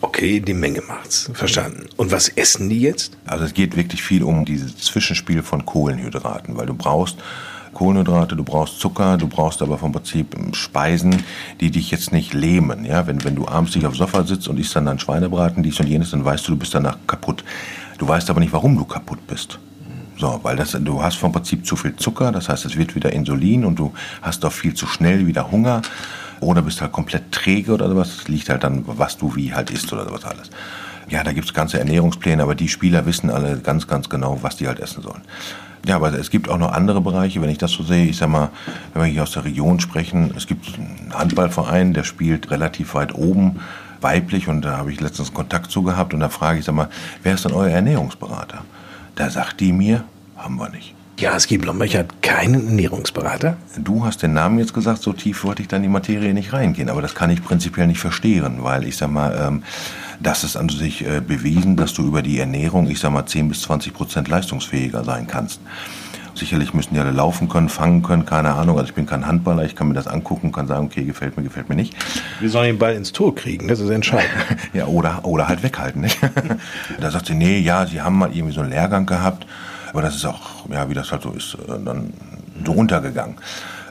Okay, 0.00 0.40
die 0.40 0.54
Menge 0.54 0.82
macht's. 0.82 1.30
Verstanden. 1.32 1.86
Und 1.96 2.10
was 2.10 2.28
essen 2.28 2.68
die 2.68 2.80
jetzt? 2.80 3.16
Also 3.24 3.44
es 3.44 3.54
geht 3.54 3.76
wirklich 3.76 4.02
viel 4.02 4.24
um 4.24 4.44
dieses 4.44 4.76
Zwischenspiel 4.78 5.44
von 5.44 5.64
Kohlenhydraten, 5.64 6.56
weil 6.56 6.66
du 6.66 6.74
brauchst 6.74 7.18
Kohlenhydrate, 7.74 8.36
du 8.36 8.44
brauchst 8.44 8.80
Zucker, 8.80 9.16
du 9.18 9.28
brauchst 9.28 9.60
aber 9.60 9.78
vom 9.78 9.92
Prinzip 9.92 10.36
Speisen, 10.52 11.22
die 11.60 11.70
dich 11.70 11.90
jetzt 11.90 12.12
nicht 12.12 12.32
lähmen. 12.32 12.84
Ja, 12.84 13.06
wenn, 13.06 13.24
wenn 13.24 13.34
du 13.34 13.46
abends 13.46 13.72
dich 13.72 13.86
aufs 13.86 13.98
Sofa 13.98 14.24
sitzt 14.24 14.48
und 14.48 14.58
isst 14.58 14.74
dann 14.74 14.86
dein 14.86 14.98
Schweinebraten, 14.98 15.62
dies 15.62 15.78
und 15.80 15.88
jenes, 15.88 16.12
dann 16.12 16.24
weißt 16.24 16.46
du, 16.46 16.52
du 16.52 16.58
bist 16.58 16.74
danach 16.74 16.96
kaputt. 17.06 17.44
Du 17.98 18.08
weißt 18.08 18.30
aber 18.30 18.40
nicht, 18.40 18.52
warum 18.52 18.76
du 18.76 18.84
kaputt 18.84 19.26
bist. 19.26 19.58
So, 20.16 20.40
weil 20.42 20.56
das, 20.56 20.72
du 20.72 21.02
hast 21.02 21.16
vom 21.16 21.32
Prinzip 21.32 21.66
zu 21.66 21.76
viel 21.76 21.96
Zucker, 21.96 22.30
das 22.30 22.48
heißt, 22.48 22.64
es 22.64 22.76
wird 22.76 22.94
wieder 22.94 23.12
Insulin 23.12 23.64
und 23.64 23.78
du 23.78 23.92
hast 24.22 24.44
auch 24.44 24.52
viel 24.52 24.74
zu 24.74 24.86
schnell 24.86 25.26
wieder 25.26 25.50
Hunger 25.50 25.82
oder 26.40 26.62
bist 26.62 26.80
halt 26.80 26.92
komplett 26.92 27.32
träge 27.32 27.72
oder 27.72 27.88
sowas. 27.88 28.16
Das 28.16 28.28
liegt 28.28 28.48
halt 28.48 28.62
dann, 28.62 28.84
was 28.86 29.18
du 29.18 29.34
wie 29.34 29.52
halt 29.52 29.70
isst 29.70 29.92
oder 29.92 30.04
sowas 30.04 30.24
alles. 30.24 30.50
Ja, 31.08 31.22
da 31.22 31.32
gibt's 31.32 31.52
ganze 31.52 31.78
Ernährungspläne, 31.78 32.42
aber 32.42 32.54
die 32.54 32.68
Spieler 32.68 33.04
wissen 33.06 33.30
alle 33.30 33.58
ganz, 33.58 33.86
ganz 33.86 34.08
genau, 34.08 34.38
was 34.42 34.56
die 34.56 34.68
halt 34.68 34.80
essen 34.80 35.02
sollen. 35.02 35.22
Ja, 35.86 35.96
aber 35.96 36.12
es 36.14 36.30
gibt 36.30 36.48
auch 36.48 36.56
noch 36.56 36.72
andere 36.72 37.02
Bereiche, 37.02 37.42
wenn 37.42 37.50
ich 37.50 37.58
das 37.58 37.72
so 37.72 37.82
sehe. 37.82 38.06
Ich 38.06 38.16
sag 38.16 38.30
mal, 38.30 38.48
wenn 38.94 39.02
wir 39.02 39.08
hier 39.10 39.22
aus 39.22 39.32
der 39.32 39.44
Region 39.44 39.80
sprechen, 39.80 40.32
es 40.34 40.46
gibt 40.46 40.78
einen 40.78 41.12
Handballverein, 41.12 41.92
der 41.92 42.04
spielt 42.04 42.50
relativ 42.50 42.94
weit 42.94 43.14
oben, 43.14 43.60
weiblich, 44.00 44.48
und 44.48 44.62
da 44.62 44.78
habe 44.78 44.92
ich 44.92 45.00
letztens 45.00 45.34
Kontakt 45.34 45.70
zu 45.70 45.82
gehabt 45.82 46.14
und 46.14 46.20
da 46.20 46.30
frage 46.30 46.58
ich, 46.58 46.64
sag 46.64 46.74
mal, 46.74 46.88
wer 47.22 47.34
ist 47.34 47.44
denn 47.44 47.52
euer 47.52 47.70
Ernährungsberater? 47.70 48.64
Da 49.14 49.30
sagt 49.30 49.60
die 49.60 49.72
mir, 49.72 50.04
haben 50.36 50.56
wir 50.56 50.70
nicht. 50.70 50.93
Ja, 51.16 51.36
gibt 51.38 51.64
Lomberg 51.64 51.94
hat 51.94 52.22
keinen 52.22 52.66
Ernährungsberater. 52.66 53.56
Du 53.78 54.04
hast 54.04 54.22
den 54.22 54.32
Namen 54.32 54.58
jetzt 54.58 54.74
gesagt, 54.74 55.00
so 55.00 55.12
tief 55.12 55.44
wollte 55.44 55.62
ich 55.62 55.68
dann 55.68 55.78
in 55.78 55.84
die 55.84 55.88
Materie 55.88 56.34
nicht 56.34 56.52
reingehen, 56.52 56.90
aber 56.90 57.02
das 57.02 57.14
kann 57.14 57.30
ich 57.30 57.42
prinzipiell 57.42 57.86
nicht 57.86 58.00
verstehen, 58.00 58.64
weil 58.64 58.84
ich 58.84 58.96
sag 58.96 59.10
mal, 59.12 59.32
ähm, 59.40 59.62
das 60.20 60.42
ist 60.42 60.56
an 60.56 60.68
sich 60.68 61.06
äh, 61.06 61.20
bewiesen, 61.20 61.76
dass 61.76 61.94
du 61.94 62.04
über 62.04 62.20
die 62.20 62.40
Ernährung, 62.40 62.90
ich 62.90 62.98
sag 62.98 63.12
mal, 63.12 63.26
10 63.26 63.48
bis 63.48 63.62
20 63.62 63.94
Prozent 63.94 64.28
leistungsfähiger 64.28 65.04
sein 65.04 65.28
kannst. 65.28 65.60
Sicherlich 66.34 66.74
müssen 66.74 66.94
die 66.94 67.00
alle 67.00 67.12
laufen 67.12 67.48
können, 67.48 67.68
fangen 67.68 68.02
können, 68.02 68.26
keine 68.26 68.54
Ahnung. 68.54 68.76
Also 68.76 68.88
ich 68.88 68.94
bin 68.94 69.06
kein 69.06 69.24
Handballer, 69.24 69.64
ich 69.64 69.76
kann 69.76 69.86
mir 69.86 69.94
das 69.94 70.08
angucken, 70.08 70.50
kann 70.50 70.66
sagen, 70.66 70.86
okay, 70.86 71.04
gefällt 71.04 71.36
mir, 71.36 71.44
gefällt 71.44 71.68
mir 71.68 71.76
nicht. 71.76 71.94
Wir 72.40 72.50
sollen 72.50 72.66
den 72.66 72.78
Ball 72.78 72.94
ins 72.94 73.12
Tor 73.12 73.36
kriegen, 73.36 73.68
das 73.68 73.78
ist 73.78 73.90
entscheidend. 73.90 74.32
ja, 74.72 74.86
oder, 74.86 75.24
oder 75.24 75.46
halt 75.46 75.62
weghalten, 75.62 76.00
nicht? 76.00 76.18
da 77.00 77.12
sagt 77.12 77.26
sie, 77.26 77.34
nee, 77.34 77.60
ja, 77.60 77.86
sie 77.86 78.02
haben 78.02 78.18
mal 78.18 78.34
irgendwie 78.34 78.52
so 78.52 78.62
einen 78.62 78.70
Lehrgang 78.70 79.06
gehabt, 79.06 79.46
aber 79.94 80.02
das 80.02 80.16
ist 80.16 80.24
auch, 80.24 80.68
ja, 80.70 80.90
wie 80.90 80.94
das 80.94 81.12
halt 81.12 81.22
so 81.22 81.30
ist, 81.30 81.54
äh, 81.54 81.78
dann 81.84 82.12
so 82.64 82.72
runtergegangen. 82.72 83.36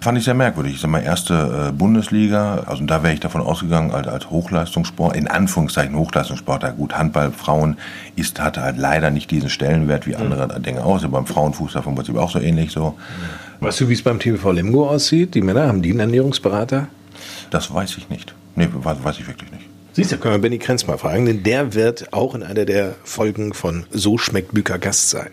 Fand 0.01 0.17
ich 0.17 0.25
sehr 0.25 0.33
merkwürdig. 0.33 0.73
Ich 0.73 0.81
sag 0.81 0.91
mal, 0.91 1.01
erste 1.01 1.69
äh, 1.69 1.71
Bundesliga, 1.71 2.63
also 2.65 2.83
da 2.83 3.03
wäre 3.03 3.13
ich 3.13 3.21
davon 3.21 3.39
ausgegangen, 3.39 3.91
als, 3.91 4.09
als 4.09 4.29
Hochleistungssport, 4.29 5.15
in 5.15 5.29
Anführungszeichen 5.29 5.95
Hochleistungssport, 5.95 6.63
ja 6.63 6.71
gut, 6.71 6.97
Handball, 6.97 7.31
Frauen 7.31 7.77
ist, 8.17 8.41
hatte 8.41 8.61
halt 8.61 8.77
leider 8.77 9.11
nicht 9.11 9.31
diesen 9.31 9.49
Stellenwert 9.49 10.05
wie 10.05 10.17
andere 10.17 10.59
mhm. 10.59 10.61
Dinge 10.61 10.83
aus. 10.83 11.09
Beim 11.09 11.25
Frauenfußball 11.25 11.83
vom 11.83 11.95
Prinzip 11.95 12.17
auch 12.17 12.31
so 12.31 12.39
ähnlich 12.39 12.73
so. 12.73 12.97
Weißt 13.61 13.79
du, 13.79 13.87
wie 13.87 13.93
es 13.93 14.01
beim 14.01 14.19
TBV 14.19 14.51
Lemgo 14.51 14.89
aussieht? 14.89 15.35
Die 15.35 15.41
Männer, 15.41 15.67
haben 15.67 15.81
die 15.81 15.91
einen 15.91 16.01
Ernährungsberater? 16.01 16.89
Das 17.49 17.73
weiß 17.73 17.95
ich 17.97 18.09
nicht. 18.09 18.35
Nee, 18.55 18.67
weiß 18.73 19.19
ich 19.19 19.27
wirklich 19.27 19.51
nicht. 19.51 19.69
Siehst 19.93 20.11
du, 20.11 20.17
können 20.17 20.33
wir 20.33 20.39
Benny 20.39 20.57
Krenz 20.57 20.85
mal 20.85 20.97
fragen, 20.97 21.27
denn 21.27 21.43
der 21.43 21.75
wird 21.75 22.11
auch 22.11 22.35
in 22.35 22.43
einer 22.43 22.65
der 22.65 22.95
Folgen 23.05 23.53
von 23.53 23.85
So 23.91 24.17
schmeckt 24.17 24.53
Büker 24.53 24.79
Gast 24.79 25.11
sein. 25.11 25.29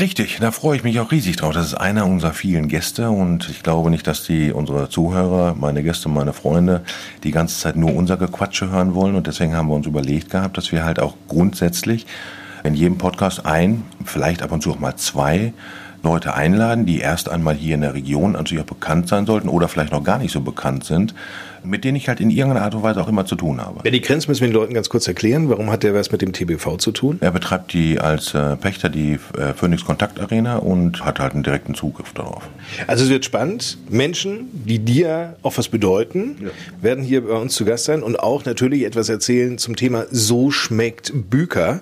Richtig, 0.00 0.38
da 0.40 0.50
freue 0.50 0.76
ich 0.76 0.82
mich 0.82 0.98
auch 0.98 1.12
riesig 1.12 1.36
drauf. 1.36 1.52
Das 1.52 1.66
ist 1.66 1.74
einer 1.74 2.06
unserer 2.06 2.32
vielen 2.32 2.68
Gäste 2.68 3.10
und 3.10 3.48
ich 3.48 3.62
glaube 3.62 3.90
nicht, 3.90 4.06
dass 4.06 4.24
die 4.24 4.50
unsere 4.50 4.88
Zuhörer, 4.88 5.54
meine 5.54 5.82
Gäste, 5.82 6.08
meine 6.08 6.32
Freunde, 6.32 6.82
die 7.22 7.30
ganze 7.30 7.60
Zeit 7.60 7.76
nur 7.76 7.94
unser 7.94 8.16
Gequatsche 8.16 8.70
hören 8.70 8.94
wollen 8.94 9.14
und 9.14 9.26
deswegen 9.26 9.54
haben 9.54 9.68
wir 9.68 9.74
uns 9.74 9.86
überlegt 9.86 10.30
gehabt, 10.30 10.56
dass 10.56 10.72
wir 10.72 10.84
halt 10.84 10.98
auch 10.98 11.14
grundsätzlich 11.28 12.06
in 12.64 12.74
jedem 12.74 12.98
Podcast 12.98 13.46
ein, 13.46 13.84
vielleicht 14.04 14.42
ab 14.42 14.52
und 14.52 14.62
zu 14.62 14.72
auch 14.72 14.80
mal 14.80 14.96
zwei 14.96 15.52
Leute 16.02 16.34
einladen, 16.34 16.86
die 16.86 16.98
erst 16.98 17.28
einmal 17.28 17.54
hier 17.54 17.74
in 17.74 17.82
der 17.82 17.94
Region 17.94 18.32
natürlich 18.32 18.64
auch 18.64 18.68
bekannt 18.68 19.08
sein 19.08 19.26
sollten 19.26 19.48
oder 19.48 19.68
vielleicht 19.68 19.92
noch 19.92 20.02
gar 20.02 20.18
nicht 20.18 20.32
so 20.32 20.40
bekannt 20.40 20.84
sind, 20.84 21.14
mit 21.64 21.84
denen 21.84 21.96
ich 21.96 22.08
halt 22.08 22.20
in 22.20 22.30
irgendeiner 22.30 22.64
Art 22.64 22.74
und 22.74 22.82
Weise 22.82 23.00
auch 23.00 23.08
immer 23.08 23.26
zu 23.26 23.36
tun 23.36 23.60
habe. 23.60 23.82
Benny 23.82 24.00
Krenz 24.00 24.28
müssen 24.28 24.42
wir 24.42 24.48
den 24.48 24.54
Leuten 24.54 24.74
ganz 24.74 24.88
kurz 24.88 25.08
erklären. 25.08 25.48
Warum 25.48 25.70
hat 25.70 25.82
der 25.82 25.94
was 25.94 26.12
mit 26.12 26.22
dem 26.22 26.32
TBV 26.32 26.76
zu 26.76 26.92
tun? 26.92 27.18
Er 27.20 27.30
betreibt 27.30 27.72
die 27.72 27.98
als 27.98 28.34
äh, 28.34 28.56
Pächter 28.56 28.88
die 28.88 29.18
äh, 29.36 29.52
Phoenix 29.54 29.84
Kontakt 29.84 30.20
Arena 30.20 30.56
und 30.56 31.04
hat 31.04 31.20
halt 31.20 31.34
einen 31.34 31.42
direkten 31.42 31.74
Zugriff 31.74 32.12
darauf. 32.12 32.42
Also 32.86 33.04
es 33.04 33.10
wird 33.10 33.24
spannend. 33.24 33.78
Menschen, 33.88 34.48
die 34.52 34.78
dir 34.78 35.36
auch 35.42 35.56
was 35.56 35.68
bedeuten, 35.68 36.36
ja. 36.40 36.50
werden 36.82 37.04
hier 37.04 37.26
bei 37.26 37.34
uns 37.34 37.54
zu 37.54 37.64
Gast 37.64 37.84
sein 37.84 38.02
und 38.02 38.20
auch 38.20 38.44
natürlich 38.44 38.84
etwas 38.84 39.08
erzählen 39.08 39.58
zum 39.58 39.76
Thema 39.76 40.06
So 40.10 40.50
schmeckt 40.50 41.12
Büker. 41.30 41.80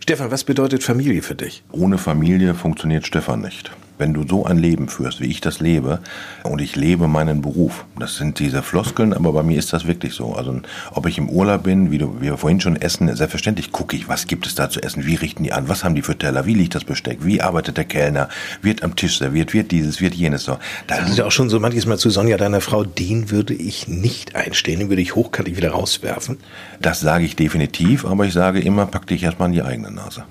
Stefan, 0.00 0.30
was 0.30 0.44
bedeutet 0.44 0.82
Familie 0.82 1.22
für 1.22 1.34
dich? 1.34 1.62
Ohne 1.72 1.98
Familie 1.98 2.54
funktioniert 2.54 3.06
Stefan 3.06 3.42
nicht. 3.42 3.70
Wenn 4.00 4.14
du 4.14 4.26
so 4.26 4.46
ein 4.46 4.56
Leben 4.56 4.88
führst, 4.88 5.20
wie 5.20 5.26
ich 5.26 5.42
das 5.42 5.60
lebe, 5.60 6.00
und 6.42 6.62
ich 6.62 6.74
lebe 6.74 7.06
meinen 7.06 7.42
Beruf, 7.42 7.84
das 7.98 8.16
sind 8.16 8.38
diese 8.38 8.62
Floskeln, 8.62 9.12
aber 9.12 9.30
bei 9.34 9.42
mir 9.42 9.58
ist 9.58 9.74
das 9.74 9.86
wirklich 9.86 10.14
so. 10.14 10.32
Also, 10.32 10.58
ob 10.92 11.04
ich 11.04 11.18
im 11.18 11.28
Urlaub 11.28 11.64
bin, 11.64 11.90
wie, 11.90 11.98
du, 11.98 12.16
wie 12.18 12.30
wir 12.30 12.38
vorhin 12.38 12.62
schon 12.62 12.76
essen, 12.76 13.14
selbstverständlich 13.14 13.72
gucke 13.72 13.94
ich, 13.94 14.08
was 14.08 14.26
gibt 14.26 14.46
es 14.46 14.54
da 14.54 14.70
zu 14.70 14.82
essen, 14.82 15.04
wie 15.04 15.16
richten 15.16 15.42
die 15.42 15.52
an, 15.52 15.68
was 15.68 15.84
haben 15.84 15.94
die 15.94 16.00
für 16.00 16.16
Teller, 16.16 16.46
wie 16.46 16.54
liegt 16.54 16.74
das 16.74 16.84
Besteck, 16.84 17.18
wie 17.26 17.42
arbeitet 17.42 17.76
der 17.76 17.84
Kellner, 17.84 18.30
wird 18.62 18.82
am 18.82 18.96
Tisch 18.96 19.18
serviert, 19.18 19.52
wird 19.52 19.70
dieses, 19.70 20.00
wird 20.00 20.14
jenes 20.14 20.44
so. 20.44 20.56
Da 20.86 20.96
ist 20.96 21.18
ja 21.18 21.26
auch 21.26 21.30
schon 21.30 21.50
so 21.50 21.60
manches 21.60 21.84
Mal 21.84 21.98
zu 21.98 22.08
Sonja, 22.08 22.38
deiner 22.38 22.62
Frau, 22.62 22.84
den 22.84 23.30
würde 23.30 23.52
ich 23.52 23.86
nicht 23.86 24.34
einstehen, 24.34 24.80
den 24.80 24.88
würde 24.88 25.02
ich 25.02 25.14
hochkantig 25.14 25.58
wieder 25.58 25.72
rauswerfen. 25.72 26.38
Das 26.80 27.00
sage 27.00 27.26
ich 27.26 27.36
definitiv, 27.36 28.06
aber 28.06 28.24
ich 28.24 28.32
sage 28.32 28.60
immer, 28.60 28.86
pack 28.86 29.06
dich 29.06 29.22
erstmal 29.22 29.50
in 29.50 29.54
die 29.54 29.62
eigene 29.62 29.90
Nase. 29.90 30.24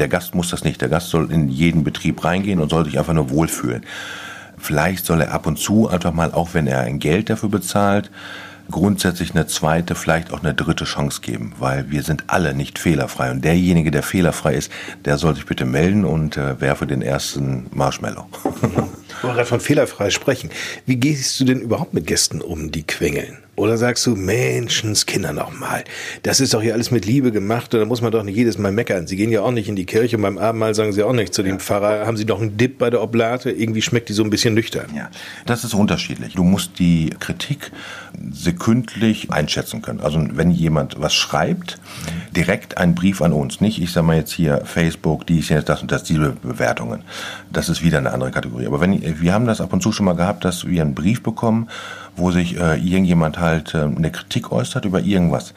Der 0.00 0.08
Gast 0.08 0.34
muss 0.34 0.50
das 0.50 0.64
nicht. 0.64 0.80
Der 0.80 0.88
Gast 0.88 1.10
soll 1.10 1.30
in 1.30 1.48
jeden 1.48 1.84
Betrieb 1.84 2.24
reingehen 2.24 2.58
und 2.58 2.70
soll 2.70 2.86
sich 2.86 2.98
einfach 2.98 3.12
nur 3.12 3.30
wohlfühlen. 3.30 3.84
Vielleicht 4.58 5.06
soll 5.06 5.20
er 5.20 5.32
ab 5.32 5.46
und 5.46 5.58
zu 5.58 5.88
einfach 5.88 6.12
mal, 6.12 6.32
auch 6.32 6.54
wenn 6.54 6.66
er 6.66 6.80
ein 6.80 6.98
Geld 6.98 7.30
dafür 7.30 7.48
bezahlt, 7.48 8.10
grundsätzlich 8.70 9.34
eine 9.34 9.46
zweite, 9.46 9.94
vielleicht 9.94 10.32
auch 10.32 10.42
eine 10.42 10.54
dritte 10.54 10.84
Chance 10.84 11.20
geben, 11.20 11.52
weil 11.58 11.90
wir 11.90 12.02
sind 12.02 12.24
alle 12.28 12.54
nicht 12.54 12.78
fehlerfrei. 12.78 13.30
Und 13.30 13.44
derjenige, 13.44 13.90
der 13.90 14.02
fehlerfrei 14.02 14.54
ist, 14.54 14.72
der 15.04 15.18
soll 15.18 15.34
sich 15.34 15.46
bitte 15.46 15.64
melden 15.64 16.04
und 16.04 16.36
äh, 16.36 16.60
werfe 16.60 16.86
den 16.86 17.02
ersten 17.02 17.66
Marshmallow. 17.72 18.26
Wo 19.22 19.28
gerade 19.28 19.44
von 19.44 19.60
fehlerfrei 19.60 20.10
sprechen. 20.10 20.50
Wie 20.86 20.96
gehst 20.96 21.38
du 21.40 21.44
denn 21.44 21.60
überhaupt 21.60 21.94
mit 21.94 22.06
Gästen 22.06 22.40
um, 22.40 22.70
die 22.70 22.82
quengeln? 22.82 23.38
Oder 23.60 23.76
sagst 23.76 24.06
du, 24.06 24.16
Menschenskinder 24.16 25.34
nochmal, 25.34 25.84
das 26.22 26.40
ist 26.40 26.54
doch 26.54 26.62
hier 26.62 26.72
alles 26.72 26.90
mit 26.90 27.04
Liebe 27.04 27.30
gemacht 27.30 27.74
und 27.74 27.80
da 27.80 27.84
muss 27.84 28.00
man 28.00 28.10
doch 28.10 28.22
nicht 28.22 28.36
jedes 28.36 28.56
Mal 28.56 28.72
meckern. 28.72 29.06
Sie 29.06 29.16
gehen 29.16 29.30
ja 29.30 29.42
auch 29.42 29.50
nicht 29.50 29.68
in 29.68 29.76
die 29.76 29.84
Kirche 29.84 30.16
und 30.16 30.22
beim 30.22 30.38
Abendmahl 30.38 30.74
sagen 30.74 30.94
sie 30.94 31.02
auch 31.02 31.12
nicht 31.12 31.34
zu 31.34 31.42
dem 31.42 31.56
ja. 31.56 31.58
Pfarrer, 31.58 32.06
haben 32.06 32.16
Sie 32.16 32.24
doch 32.24 32.40
einen 32.40 32.56
Dip 32.56 32.78
bei 32.78 32.88
der 32.88 33.02
Oblate? 33.02 33.50
Irgendwie 33.50 33.82
schmeckt 33.82 34.08
die 34.08 34.14
so 34.14 34.24
ein 34.24 34.30
bisschen 34.30 34.54
nüchtern. 34.54 34.86
Ja, 34.96 35.10
das 35.44 35.62
ist 35.64 35.74
unterschiedlich. 35.74 36.36
Du 36.36 36.42
musst 36.42 36.78
die 36.78 37.10
Kritik 37.20 37.70
sekündlich 38.32 39.30
einschätzen 39.30 39.82
können. 39.82 40.00
Also 40.00 40.24
wenn 40.32 40.50
jemand 40.50 40.98
was 40.98 41.12
schreibt, 41.12 41.78
direkt 42.34 42.78
einen 42.78 42.94
Brief 42.94 43.20
an 43.20 43.34
uns, 43.34 43.60
nicht, 43.60 43.82
ich 43.82 43.92
sag 43.92 44.04
mal 44.04 44.16
jetzt 44.16 44.32
hier 44.32 44.62
Facebook, 44.64 45.26
die 45.26 45.40
ist 45.40 45.50
jetzt 45.50 45.68
das 45.68 45.82
und 45.82 45.92
das, 45.92 46.02
diese 46.04 46.30
Bewertungen. 46.30 47.02
Das 47.52 47.68
ist 47.68 47.82
wieder 47.82 47.98
eine 47.98 48.12
andere 48.12 48.30
Kategorie. 48.30 48.66
Aber 48.66 48.80
wenn, 48.80 48.99
wir 49.02 49.32
haben 49.32 49.46
das 49.46 49.60
ab 49.60 49.72
und 49.72 49.82
zu 49.82 49.92
schon 49.92 50.06
mal 50.06 50.16
gehabt, 50.16 50.44
dass 50.44 50.66
wir 50.66 50.82
einen 50.82 50.94
Brief 50.94 51.22
bekommen, 51.22 51.68
wo 52.16 52.30
sich 52.30 52.58
äh, 52.58 52.76
irgendjemand 52.76 53.38
halt 53.38 53.74
äh, 53.74 53.82
eine 53.82 54.10
Kritik 54.10 54.52
äußert 54.52 54.84
über 54.84 55.00
irgendwas. 55.00 55.54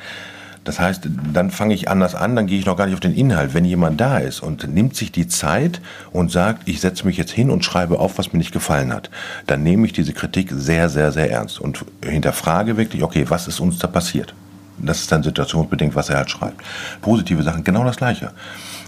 Das 0.63 0.79
heißt, 0.79 1.10
dann 1.34 1.51
fange 1.51 1.73
ich 1.73 1.89
anders 1.89 2.15
an, 2.15 2.36
dann 2.36 2.47
gehe 2.47 2.58
ich 2.58 2.65
noch 2.65 2.77
gar 2.77 2.86
nicht 2.86 2.93
auf 2.93 3.01
den 3.01 3.15
Inhalt. 3.15 3.53
Wenn 3.53 3.65
jemand 3.65 3.99
da 3.99 4.17
ist 4.17 4.41
und 4.41 4.73
nimmt 4.73 4.95
sich 4.95 5.12
die 5.12 5.27
Zeit 5.27 5.82
und 6.12 6.32
sagt, 6.32 6.67
ich 6.69 6.79
setze 6.79 7.06
mich 7.06 7.17
jetzt 7.17 7.32
hin 7.32 7.49
und 7.49 7.65
schreibe 7.65 7.99
auf, 7.99 8.17
was 8.17 8.32
mir 8.32 8.39
nicht 8.39 8.53
gefallen 8.53 8.93
hat, 8.93 9.10
dann 9.45 9.62
nehme 9.63 9.86
ich 9.86 9.93
diese 9.93 10.13
Kritik 10.13 10.51
sehr, 10.53 10.88
sehr, 10.88 11.12
sehr 11.12 11.29
ernst 11.32 11.60
und 11.60 11.84
hinterfrage 12.03 12.77
wirklich, 12.77 13.03
okay, 13.03 13.25
was 13.27 13.47
ist 13.47 13.60
uns 13.60 13.77
da 13.77 13.88
passiert? 13.88 14.34
Das 14.77 15.01
ist 15.01 15.12
dann 15.12 15.23
situationsbedingt, 15.23 15.95
was 15.95 16.10
er 16.10 16.17
halt 16.17 16.32
schreibt. 16.32 16.62
Positive 17.01 17.43
Sachen, 17.43 17.63
genau 17.63 17.84
das 17.84 17.97
Gleiche. 17.97 18.32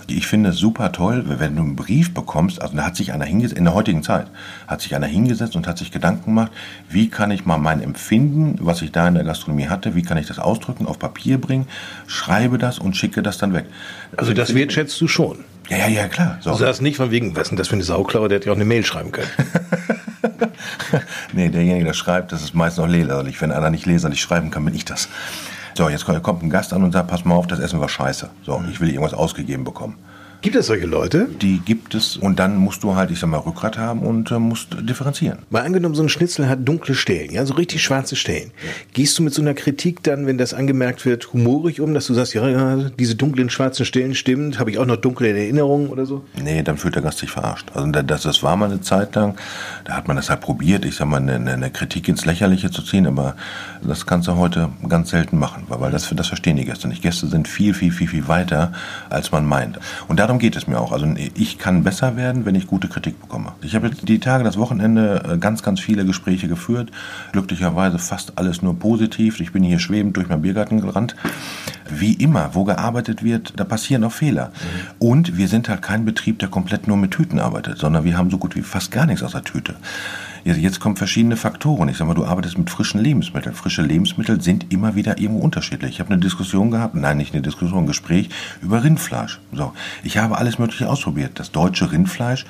Ich 0.07 0.27
finde 0.27 0.51
es 0.51 0.57
super 0.57 0.91
toll, 0.91 1.23
wenn 1.27 1.55
du 1.55 1.63
einen 1.63 1.75
Brief 1.75 2.13
bekommst, 2.13 2.61
also 2.61 2.75
da 2.75 2.83
hat 2.83 2.95
sich 2.95 3.11
einer 3.11 3.25
hingesetzt, 3.25 3.57
in 3.57 3.63
der 3.63 3.73
heutigen 3.73 4.03
Zeit, 4.03 4.27
hat 4.67 4.81
sich 4.81 4.95
einer 4.95 5.07
hingesetzt 5.07 5.55
und 5.55 5.67
hat 5.67 5.77
sich 5.77 5.91
Gedanken 5.91 6.25
gemacht, 6.25 6.51
wie 6.89 7.09
kann 7.09 7.31
ich 7.31 7.45
mal 7.45 7.57
mein 7.57 7.81
Empfinden, 7.81 8.57
was 8.61 8.81
ich 8.81 8.91
da 8.91 9.07
in 9.07 9.15
der 9.15 9.23
Gastronomie 9.23 9.67
hatte, 9.67 9.95
wie 9.95 10.03
kann 10.03 10.17
ich 10.17 10.27
das 10.27 10.37
ausdrücken, 10.37 10.85
auf 10.85 10.99
Papier 10.99 11.39
bringen, 11.39 11.67
schreibe 12.07 12.57
das 12.57 12.77
und 12.77 12.95
schicke 12.95 13.23
das 13.23 13.37
dann 13.37 13.53
weg. 13.53 13.65
Also 14.15 14.33
das 14.33 14.53
wertschätzt 14.53 14.99
du 15.01 15.07
schon? 15.07 15.37
Ja, 15.69 15.77
ja, 15.77 15.87
ja, 15.87 16.07
klar. 16.07 16.37
So. 16.41 16.51
Du 16.51 16.57
sagst 16.57 16.81
nicht 16.81 16.97
von 16.97 17.09
wegen, 17.09 17.35
was 17.35 17.49
denn 17.49 17.57
das 17.57 17.67
für 17.67 17.73
eine 17.73 17.83
Sauklaue, 17.83 18.27
der 18.27 18.37
hätte 18.37 18.47
ja 18.47 18.51
auch 18.51 18.57
eine 18.57 18.65
Mail 18.65 18.85
schreiben 18.85 19.11
können. 19.11 19.29
nee, 21.33 21.49
derjenige, 21.49 21.85
der 21.85 21.93
schreibt, 21.93 22.31
das 22.31 22.43
ist 22.43 22.53
meist 22.53 22.77
noch 22.77 22.87
leserlich. 22.87 23.41
Wenn 23.41 23.51
einer 23.51 23.71
nicht 23.71 23.85
leserlich 23.85 24.21
schreiben 24.21 24.51
kann, 24.51 24.65
bin 24.65 24.75
ich 24.75 24.85
das. 24.85 25.09
So, 25.77 25.89
jetzt 25.89 26.05
kommt 26.05 26.41
ein 26.41 26.49
Gast 26.49 26.71
an 26.71 26.83
und 26.83 26.93
sagt, 26.93 27.09
pass 27.09 27.25
mal 27.25 27.35
auf, 27.35 27.47
das 27.47 27.59
Essen 27.59 27.81
war 27.81 27.89
scheiße. 27.89 28.29
So, 28.45 28.63
ich 28.71 28.79
will 28.79 28.89
irgendwas 28.89 29.13
ausgegeben 29.13 29.65
bekommen. 29.65 29.97
Gibt 30.45 30.58
es 30.58 30.67
solche 30.67 30.86
Leute? 30.86 31.27
Die 31.41 31.58
gibt 31.58 31.95
es 31.95 32.17
und 32.17 32.38
dann 32.38 32.55
musst 32.58 32.84
du 32.84 32.95
halt, 32.95 33.10
ich 33.10 33.17
sag 33.17 33.31
mal, 33.31 33.38
Rückgrat 33.38 33.79
haben 33.79 34.01
und 34.01 34.29
äh, 34.29 34.38
musst 34.38 34.77
differenzieren. 34.79 35.39
Mal 35.49 35.63
angenommen, 35.63 35.95
so 35.95 36.03
ein 36.03 36.10
Schnitzel 36.10 36.47
hat 36.47 36.60
dunkle 36.67 36.93
Stellen, 36.93 37.31
ja, 37.31 37.43
so 37.47 37.55
richtig 37.55 37.81
schwarze 37.81 38.15
Stellen. 38.15 38.51
Gehst 38.93 39.17
du 39.17 39.23
mit 39.23 39.34
so 39.34 39.41
einer 39.41 39.55
Kritik 39.55 40.03
dann, 40.03 40.27
wenn 40.27 40.38
das 40.38 40.53
angemerkt 40.53 41.03
wird, 41.03 41.34
humorig 41.34 41.81
um, 41.81 41.95
dass 41.95 42.05
du 42.05 42.13
sagst, 42.13 42.36
ja, 42.36 42.47
ja 42.47 42.75
diese 42.99 43.15
dunklen 43.15 43.49
schwarzen 43.49 43.88
Stellen 43.88 44.13
stimmt, 44.13 44.60
habe 44.60 44.69
ich 44.69 44.77
auch 44.77 44.86
noch 44.86 44.97
dunkle 44.97 45.29
Erinnerungen 45.29 45.89
oder 45.89 46.05
so? 46.05 46.23
Nee, 46.39 46.62
dann 46.62 46.77
fühlt 46.77 46.93
der 46.93 47.01
Gast 47.01 47.17
sich 47.17 47.31
verarscht. 47.31 47.71
Also 47.73 47.89
das, 47.89 48.21
das 48.21 48.43
war 48.43 48.55
mal 48.55 48.69
eine 48.69 48.81
Zeit 48.81 49.15
lang, 49.15 49.39
da 49.86 49.93
hat 49.93 50.08
man 50.08 50.15
das 50.15 50.29
halt 50.29 50.41
probiert, 50.41 50.86
ich 50.86 50.95
sag 50.95 51.08
mal, 51.08 51.17
eine, 51.17 51.51
eine 51.51 51.71
Kritik 51.71 52.08
ins 52.08 52.23
Lächerliche 52.23 52.69
zu 52.69 52.84
ziehen, 52.84 53.08
aber 53.08 53.36
das 53.81 54.05
kannst 54.05 54.27
du 54.27 54.36
heute 54.36 54.69
ganz 54.88 55.10
selten 55.10 55.39
machen, 55.39 55.63
weil 55.69 55.91
das, 55.91 56.08
das 56.15 56.27
verstehen 56.27 56.55
die 56.55 56.65
Gäste 56.65 56.88
nicht. 56.88 57.01
Gäste 57.01 57.25
sind 57.25 57.47
viel, 57.47 57.73
viel, 57.73 57.91
viel, 57.91 58.08
viel 58.08 58.27
weiter, 58.27 58.73
als 59.10 59.31
man 59.31 59.43
meint. 59.43 59.79
Und 60.08 60.19
darum 60.19 60.34
geht 60.39 60.55
es 60.55 60.67
mir 60.67 60.79
auch. 60.79 60.91
Also 60.91 61.07
ich 61.35 61.57
kann 61.57 61.83
besser 61.83 62.15
werden, 62.15 62.45
wenn 62.45 62.55
ich 62.55 62.67
gute 62.67 62.87
Kritik 62.87 63.19
bekomme. 63.19 63.53
Ich 63.61 63.75
habe 63.75 63.89
die 63.89 64.19
Tage, 64.19 64.43
das 64.43 64.57
Wochenende 64.57 65.23
äh, 65.33 65.37
ganz, 65.37 65.63
ganz 65.63 65.79
viele 65.79 66.05
Gespräche 66.05 66.47
geführt. 66.47 66.91
Glücklicherweise 67.31 67.99
fast 67.99 68.37
alles 68.37 68.61
nur 68.61 68.77
positiv. 68.77 69.39
Ich 69.39 69.51
bin 69.51 69.63
hier 69.63 69.79
schwebend 69.79 70.17
durch 70.17 70.27
meinen 70.27 70.41
Biergarten 70.41 70.81
gerannt. 70.81 71.15
Wie 71.89 72.13
immer, 72.13 72.51
wo 72.53 72.63
gearbeitet 72.63 73.23
wird, 73.23 73.53
da 73.57 73.63
passieren 73.63 74.03
auch 74.03 74.11
Fehler. 74.11 74.47
Mhm. 74.47 75.07
Und 75.07 75.37
wir 75.37 75.47
sind 75.47 75.69
halt 75.69 75.81
kein 75.81 76.05
Betrieb, 76.05 76.39
der 76.39 76.49
komplett 76.49 76.87
nur 76.87 76.97
mit 76.97 77.11
Tüten 77.11 77.39
arbeitet, 77.39 77.77
sondern 77.77 78.03
wir 78.03 78.17
haben 78.17 78.29
so 78.29 78.37
gut 78.37 78.55
wie 78.55 78.61
fast 78.61 78.91
gar 78.91 79.05
nichts 79.05 79.23
aus 79.23 79.33
der 79.33 79.43
Tüte. 79.43 79.75
Jetzt 80.45 80.79
kommen 80.79 80.95
verschiedene 80.95 81.38
Faktoren. 81.38 81.89
Ich 81.89 81.97
sag 81.97 82.05
mal, 82.05 82.13
du 82.13 82.23
arbeitest 82.23 82.55
mit 82.60 82.69
frischen 82.69 83.01
Lebensmitteln. 83.01 83.55
Frische 83.55 83.81
Lebensmittel 83.81 84.41
sind 84.41 84.71
immer 84.71 84.93
wieder 84.93 85.17
irgendwo 85.17 85.41
unterschiedlich. 85.41 85.93
Ich 85.93 85.99
habe 85.99 86.12
eine 86.12 86.21
Diskussion 86.21 86.69
gehabt, 86.69 86.93
nein, 86.93 87.17
nicht 87.17 87.34
eine 87.34 87.41
Diskussion, 87.41 87.86
ein 87.86 87.88
Gespräch 87.88 88.29
über 88.62 88.84
Rindfleisch. 88.84 89.39
So, 89.51 89.73
ich 90.03 90.19
habe 90.19 90.38
alles 90.38 90.60
Mögliche 90.60 90.88
ausprobiert. 90.88 91.39
Das 91.39 91.51
deutsche 91.51 91.91
Rindfleisch 91.91 92.45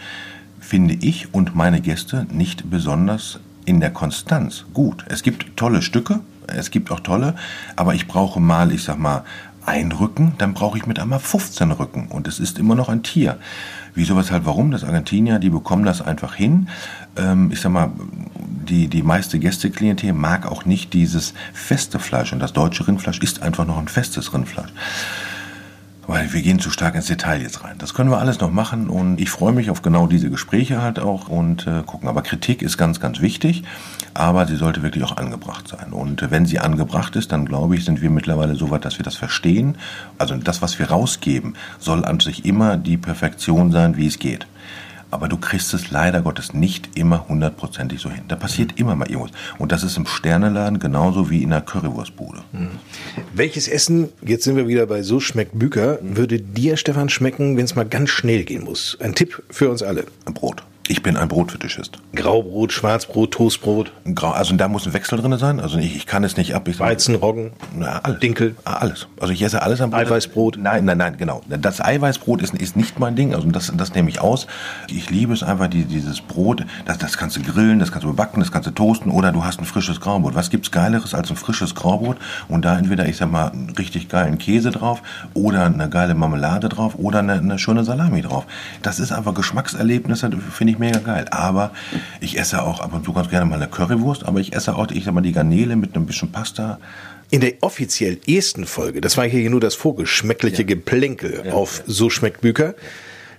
finde 0.60 0.96
ich 0.96 1.34
und 1.34 1.56
meine 1.56 1.80
Gäste 1.80 2.28
nicht 2.30 2.70
besonders 2.70 3.40
in 3.64 3.80
der 3.80 3.92
Konstanz 3.92 4.66
gut. 4.74 5.06
Es 5.08 5.24
gibt 5.24 5.56
tolle 5.56 5.82
Stücke, 5.82 6.20
es 6.48 6.72
gibt 6.72 6.92
auch 6.92 7.00
tolle, 7.00 7.36
aber 7.78 7.96
ich 7.96 8.08
brauche 8.08 8.42
mal, 8.42 8.74
ich 8.74 8.84
sag 8.84 9.00
mal, 9.00 9.24
ein 9.66 9.92
Rücken, 9.92 10.34
dann 10.38 10.54
brauche 10.54 10.78
ich 10.78 10.86
mit 10.86 11.00
einmal 11.00 11.20
15 11.20 11.72
Rücken 11.72 12.08
und 12.10 12.28
es 12.28 12.40
ist 12.40 12.60
immer 12.60 12.76
noch 12.76 12.90
ein 12.90 13.04
Tier. 13.04 13.38
Wieso, 13.94 14.18
weshalb, 14.18 14.46
warum? 14.46 14.72
Das 14.72 14.84
Argentinier, 14.84 15.40
die 15.40 15.50
bekommen 15.50 15.86
das 15.86 16.02
einfach 16.02 16.36
hin. 16.36 16.68
Ähm, 17.18 17.50
ich 17.52 17.62
sag 17.62 17.72
mal, 17.72 17.92
die, 18.68 18.88
die 18.88 19.04
meiste 19.04 19.40
Gästeklientel 19.40 20.14
mag 20.14 20.46
auch 20.46 20.66
nicht 20.66 20.94
dieses 20.94 21.34
feste 21.54 22.00
Fleisch 22.00 22.34
und 22.34 22.40
das 22.40 22.54
deutsche 22.54 22.88
Rindfleisch 22.88 23.20
ist 23.20 23.42
einfach 23.42 23.66
noch 23.66 23.78
ein 23.78 23.88
festes 23.88 24.34
Rindfleisch. 24.34 24.72
Weil 26.08 26.32
wir 26.34 26.42
gehen 26.42 26.60
zu 26.60 26.70
stark 26.70 26.96
ins 26.96 27.08
Detail 27.08 27.42
jetzt 27.42 27.64
rein. 27.64 27.78
Das 27.80 27.94
können 27.94 28.12
wir 28.12 28.20
alles 28.20 28.40
noch 28.40 28.52
machen 28.52 28.90
und 28.90 29.20
ich 29.20 29.30
freue 29.30 29.54
mich 29.54 29.70
auf 29.70 29.82
genau 29.82 30.06
diese 30.06 30.30
Gespräche 30.30 30.82
halt 30.82 31.00
auch 31.00 31.30
und 31.30 31.66
äh, 31.66 31.82
gucken. 31.84 32.08
Aber 32.08 32.22
Kritik 32.22 32.62
ist 32.62 32.78
ganz, 32.78 33.00
ganz 33.00 33.22
wichtig, 33.22 33.64
aber 34.14 34.46
sie 34.46 34.56
sollte 34.56 34.84
wirklich 34.84 35.04
auch 35.04 35.18
angebracht 35.18 35.68
sein. 35.68 35.94
Und 35.94 36.22
äh, 36.22 36.32
wenn 36.32 36.46
sie 36.46 36.60
angebracht 36.60 37.16
ist, 37.16 37.32
dann 37.32 37.46
glaube 37.46 37.76
ich, 37.76 37.86
sind 37.86 38.02
wir 38.02 38.10
mittlerweile 38.10 38.56
so 38.56 38.70
weit, 38.70 38.86
dass 38.86 39.00
wir 39.00 39.04
das 39.04 39.16
verstehen. 39.16 39.78
Also 40.18 40.36
das, 40.36 40.62
was 40.62 40.78
wir 40.78 40.90
rausgeben, 40.90 41.56
soll 41.80 42.06
an 42.06 42.20
sich 42.20 42.46
immer 42.46 42.78
die 42.78 42.98
Perfektion 42.98 43.72
sein, 43.72 43.98
wie 43.98 44.08
es 44.08 44.20
geht 44.20 44.48
aber 45.16 45.30
du 45.30 45.38
kriegst 45.38 45.74
es 45.74 45.92
leider 45.92 46.22
Gottes 46.22 46.54
nicht 46.54 46.98
immer 46.98 47.28
hundertprozentig 47.30 48.02
so 48.02 48.12
hin. 48.12 48.26
Da 48.28 48.36
passiert 48.36 48.74
mhm. 48.74 48.78
immer 48.78 48.96
mal 48.96 49.10
irgendwas. 49.10 49.32
Und 49.58 49.72
das 49.72 49.84
ist 49.84 49.96
im 49.96 50.06
Sterneladen 50.06 50.78
genauso 50.78 51.30
wie 51.30 51.42
in 51.42 51.54
einer 51.54 51.62
Currywurstbude. 51.62 52.44
Mhm. 52.52 52.72
Welches 53.34 53.68
Essen, 53.68 54.10
jetzt 54.22 54.44
sind 54.44 54.58
wir 54.58 54.68
wieder 54.68 54.86
bei 54.86 55.04
So 55.04 55.20
schmeckt 55.20 55.58
Büker, 55.58 56.00
würde 56.02 56.40
dir, 56.40 56.76
Stefan, 56.76 57.10
schmecken, 57.10 57.58
wenn 57.58 57.66
es 57.66 57.76
mal 57.76 57.86
ganz 57.86 58.10
schnell 58.10 58.44
gehen 58.44 58.66
muss? 58.66 58.98
Ein 59.00 59.16
Tipp 59.16 59.42
für 59.50 59.70
uns 59.70 59.82
alle. 59.82 60.06
Brot. 60.26 60.64
Ich 60.88 61.02
bin 61.02 61.18
ein 61.18 61.28
Brotfetischist. 61.28 61.98
Graubrot, 62.14 62.72
Schwarzbrot, 62.72 63.32
Toastbrot. 63.32 63.92
Grau, 64.14 64.30
also 64.30 64.56
da 64.56 64.68
muss 64.68 64.86
ein 64.86 64.94
Wechsel 64.94 65.18
drin 65.18 65.36
sein. 65.40 65.60
Also 65.60 65.80
ich, 65.80 65.96
ich 65.96 66.06
kann 66.06 66.24
es 66.24 66.38
nicht 66.38 66.54
ab. 66.54 66.68
Ich 66.68 66.80
Weizen, 66.80 67.16
Roggen, 67.16 67.54
na, 67.76 68.02
alles. 68.04 68.20
Dinkel. 68.20 68.56
Alles. 68.66 69.08
Also 69.20 69.34
ich 69.34 69.42
esse 69.42 69.64
alles 69.64 69.82
am 69.82 69.90
Brot. 69.90 70.02
Eiweißbrot. 70.02 70.58
Nein, 70.60 70.86
nein, 70.86 71.00
nein, 71.00 71.18
genau. 71.18 71.42
Das 71.50 71.82
Eiweißbrot 71.82 72.44
ist, 72.44 72.54
ist 72.54 72.76
nicht 72.76 73.00
mein 73.00 73.16
Ding. 73.16 73.34
Also 73.34 73.50
das, 73.50 73.74
das 73.76 73.96
nehme 73.96 74.10
ich 74.10 74.22
aus. 74.22 74.46
Ich 74.88 75.10
liebe 75.10 75.34
es 75.34 75.42
einfach, 75.42 75.70
die, 75.70 75.86
dieses 75.86 76.22
Brot. 76.22 76.64
Das, 76.86 77.00
das 77.00 77.18
kannst 77.18 77.36
du 77.38 77.42
grillen, 77.42 77.80
das 77.80 77.92
kannst 77.92 78.06
du 78.06 78.14
backen, 78.14 78.40
das 78.42 78.52
kannst 78.52 78.68
du 78.68 78.72
toasten 78.72 79.10
oder 79.10 79.32
du 79.32 79.44
hast 79.44 79.60
ein 79.60 79.66
frisches 79.66 80.00
Graubrot. 80.00 80.36
Was 80.36 80.52
gibt's 80.52 80.70
Geileres 80.70 81.16
als 81.16 81.32
ein 81.32 81.36
frisches 81.36 81.74
Graubrot? 81.74 82.18
Und 82.48 82.64
da 82.64 82.78
entweder, 82.78 83.08
ich 83.08 83.18
sag 83.18 83.32
mal, 83.32 83.48
einen 83.48 83.72
richtig 83.72 84.08
geilen 84.08 84.38
Käse 84.38 84.70
drauf 84.70 85.02
oder 85.34 85.66
eine 85.66 85.90
geile 85.90 86.14
Marmelade 86.14 86.70
drauf 86.70 86.94
oder 86.96 87.20
eine, 87.20 87.34
eine 87.34 87.58
schöne 87.58 87.84
Salami 87.84 88.22
drauf. 88.22 88.46
Das 88.84 89.00
ist 89.00 89.12
einfach 89.12 89.34
Geschmackserlebnis, 89.34 90.22
finde 90.22 90.74
ich 90.74 90.75
mega 90.80 91.00
geil. 91.00 91.26
Aber 91.32 91.72
ich 92.20 92.38
esse 92.38 92.62
auch 92.62 92.80
ab 92.80 92.94
und 92.94 93.06
zu 93.06 93.14
ganz 93.14 93.30
gerne 93.30 93.46
mal 93.46 93.56
eine 93.56 93.68
Currywurst, 93.68 94.26
aber 94.26 94.40
ich 94.40 94.54
esse 94.54 94.76
auch, 94.76 94.90
ich 94.92 95.04
sag 95.04 95.14
mal, 95.14 95.22
die 95.22 95.32
Garnele 95.32 95.76
mit 95.76 95.96
einem 95.96 96.06
bisschen 96.06 96.32
Pasta. 96.32 96.80
In 97.32 97.42
der 97.42 97.54
offiziell 97.62 98.20
ersten 98.28 98.66
Folge, 98.66 99.02
das 99.02 99.18
war 99.18 99.26
hier 99.26 99.50
nur 99.50 99.60
das 99.60 99.76
vorgeschmeckliche 99.76 100.62
ja. 100.62 100.68
Geplänkel 100.68 101.44
ja, 101.46 101.54
auf 101.54 101.84
So 101.88 102.10
schmeckt 102.10 102.42
Büker, 102.42 102.76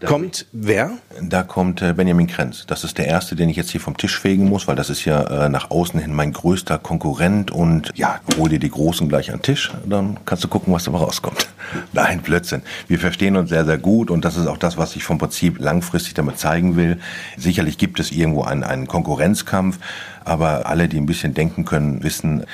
da 0.00 0.08
kommt 0.08 0.46
wer? 0.52 0.90
Da 1.22 1.42
kommt 1.42 1.82
äh, 1.82 1.92
Benjamin 1.92 2.26
Krenz. 2.26 2.66
Das 2.66 2.84
ist 2.84 2.98
der 2.98 3.06
erste, 3.06 3.36
den 3.36 3.48
ich 3.48 3.56
jetzt 3.56 3.70
hier 3.70 3.80
vom 3.80 3.96
Tisch 3.96 4.18
fegen 4.18 4.48
muss, 4.48 4.68
weil 4.68 4.76
das 4.76 4.90
ist 4.90 5.04
ja 5.04 5.46
äh, 5.46 5.48
nach 5.48 5.70
außen 5.70 5.98
hin 6.00 6.12
mein 6.12 6.32
größter 6.32 6.78
Konkurrent 6.78 7.50
und 7.50 7.92
ja, 7.94 8.20
hol 8.36 8.48
dir 8.48 8.58
die 8.58 8.70
Großen 8.70 9.08
gleich 9.08 9.30
an 9.30 9.38
den 9.38 9.42
Tisch, 9.42 9.72
dann 9.86 10.18
kannst 10.24 10.44
du 10.44 10.48
gucken, 10.48 10.72
was 10.72 10.84
dabei 10.84 10.98
rauskommt. 10.98 11.48
Nein, 11.92 12.20
Blödsinn. 12.20 12.62
Wir 12.88 12.98
verstehen 12.98 13.36
uns 13.36 13.48
sehr, 13.48 13.64
sehr 13.64 13.78
gut 13.78 14.10
und 14.10 14.24
das 14.24 14.36
ist 14.36 14.46
auch 14.46 14.58
das, 14.58 14.76
was 14.76 14.96
ich 14.96 15.04
vom 15.04 15.18
Prinzip 15.18 15.58
langfristig 15.58 16.14
damit 16.14 16.38
zeigen 16.38 16.76
will. 16.76 16.98
Sicherlich 17.36 17.78
gibt 17.78 18.00
es 18.00 18.12
irgendwo 18.12 18.42
einen, 18.42 18.64
einen 18.64 18.86
Konkurrenzkampf, 18.86 19.78
aber 20.24 20.66
alle, 20.66 20.88
die 20.88 20.98
ein 20.98 21.06
bisschen 21.06 21.34
denken 21.34 21.64
können, 21.64 22.02
wissen, 22.02 22.44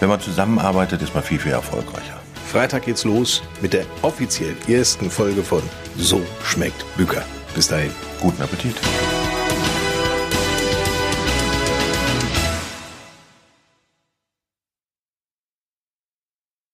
wenn 0.00 0.08
man 0.08 0.20
zusammenarbeitet, 0.20 1.00
ist 1.02 1.14
man 1.14 1.22
viel, 1.22 1.38
viel 1.38 1.52
erfolgreicher. 1.52 2.23
Freitag 2.54 2.84
geht's 2.84 3.02
los 3.02 3.42
mit 3.60 3.72
der 3.72 3.84
offiziell 4.02 4.54
ersten 4.68 5.10
Folge 5.10 5.42
von 5.42 5.60
So 5.98 6.22
schmeckt 6.44 6.86
Büker. 6.96 7.24
Bis 7.52 7.66
dahin. 7.66 7.90
Guten 8.20 8.40
Appetit. 8.40 8.76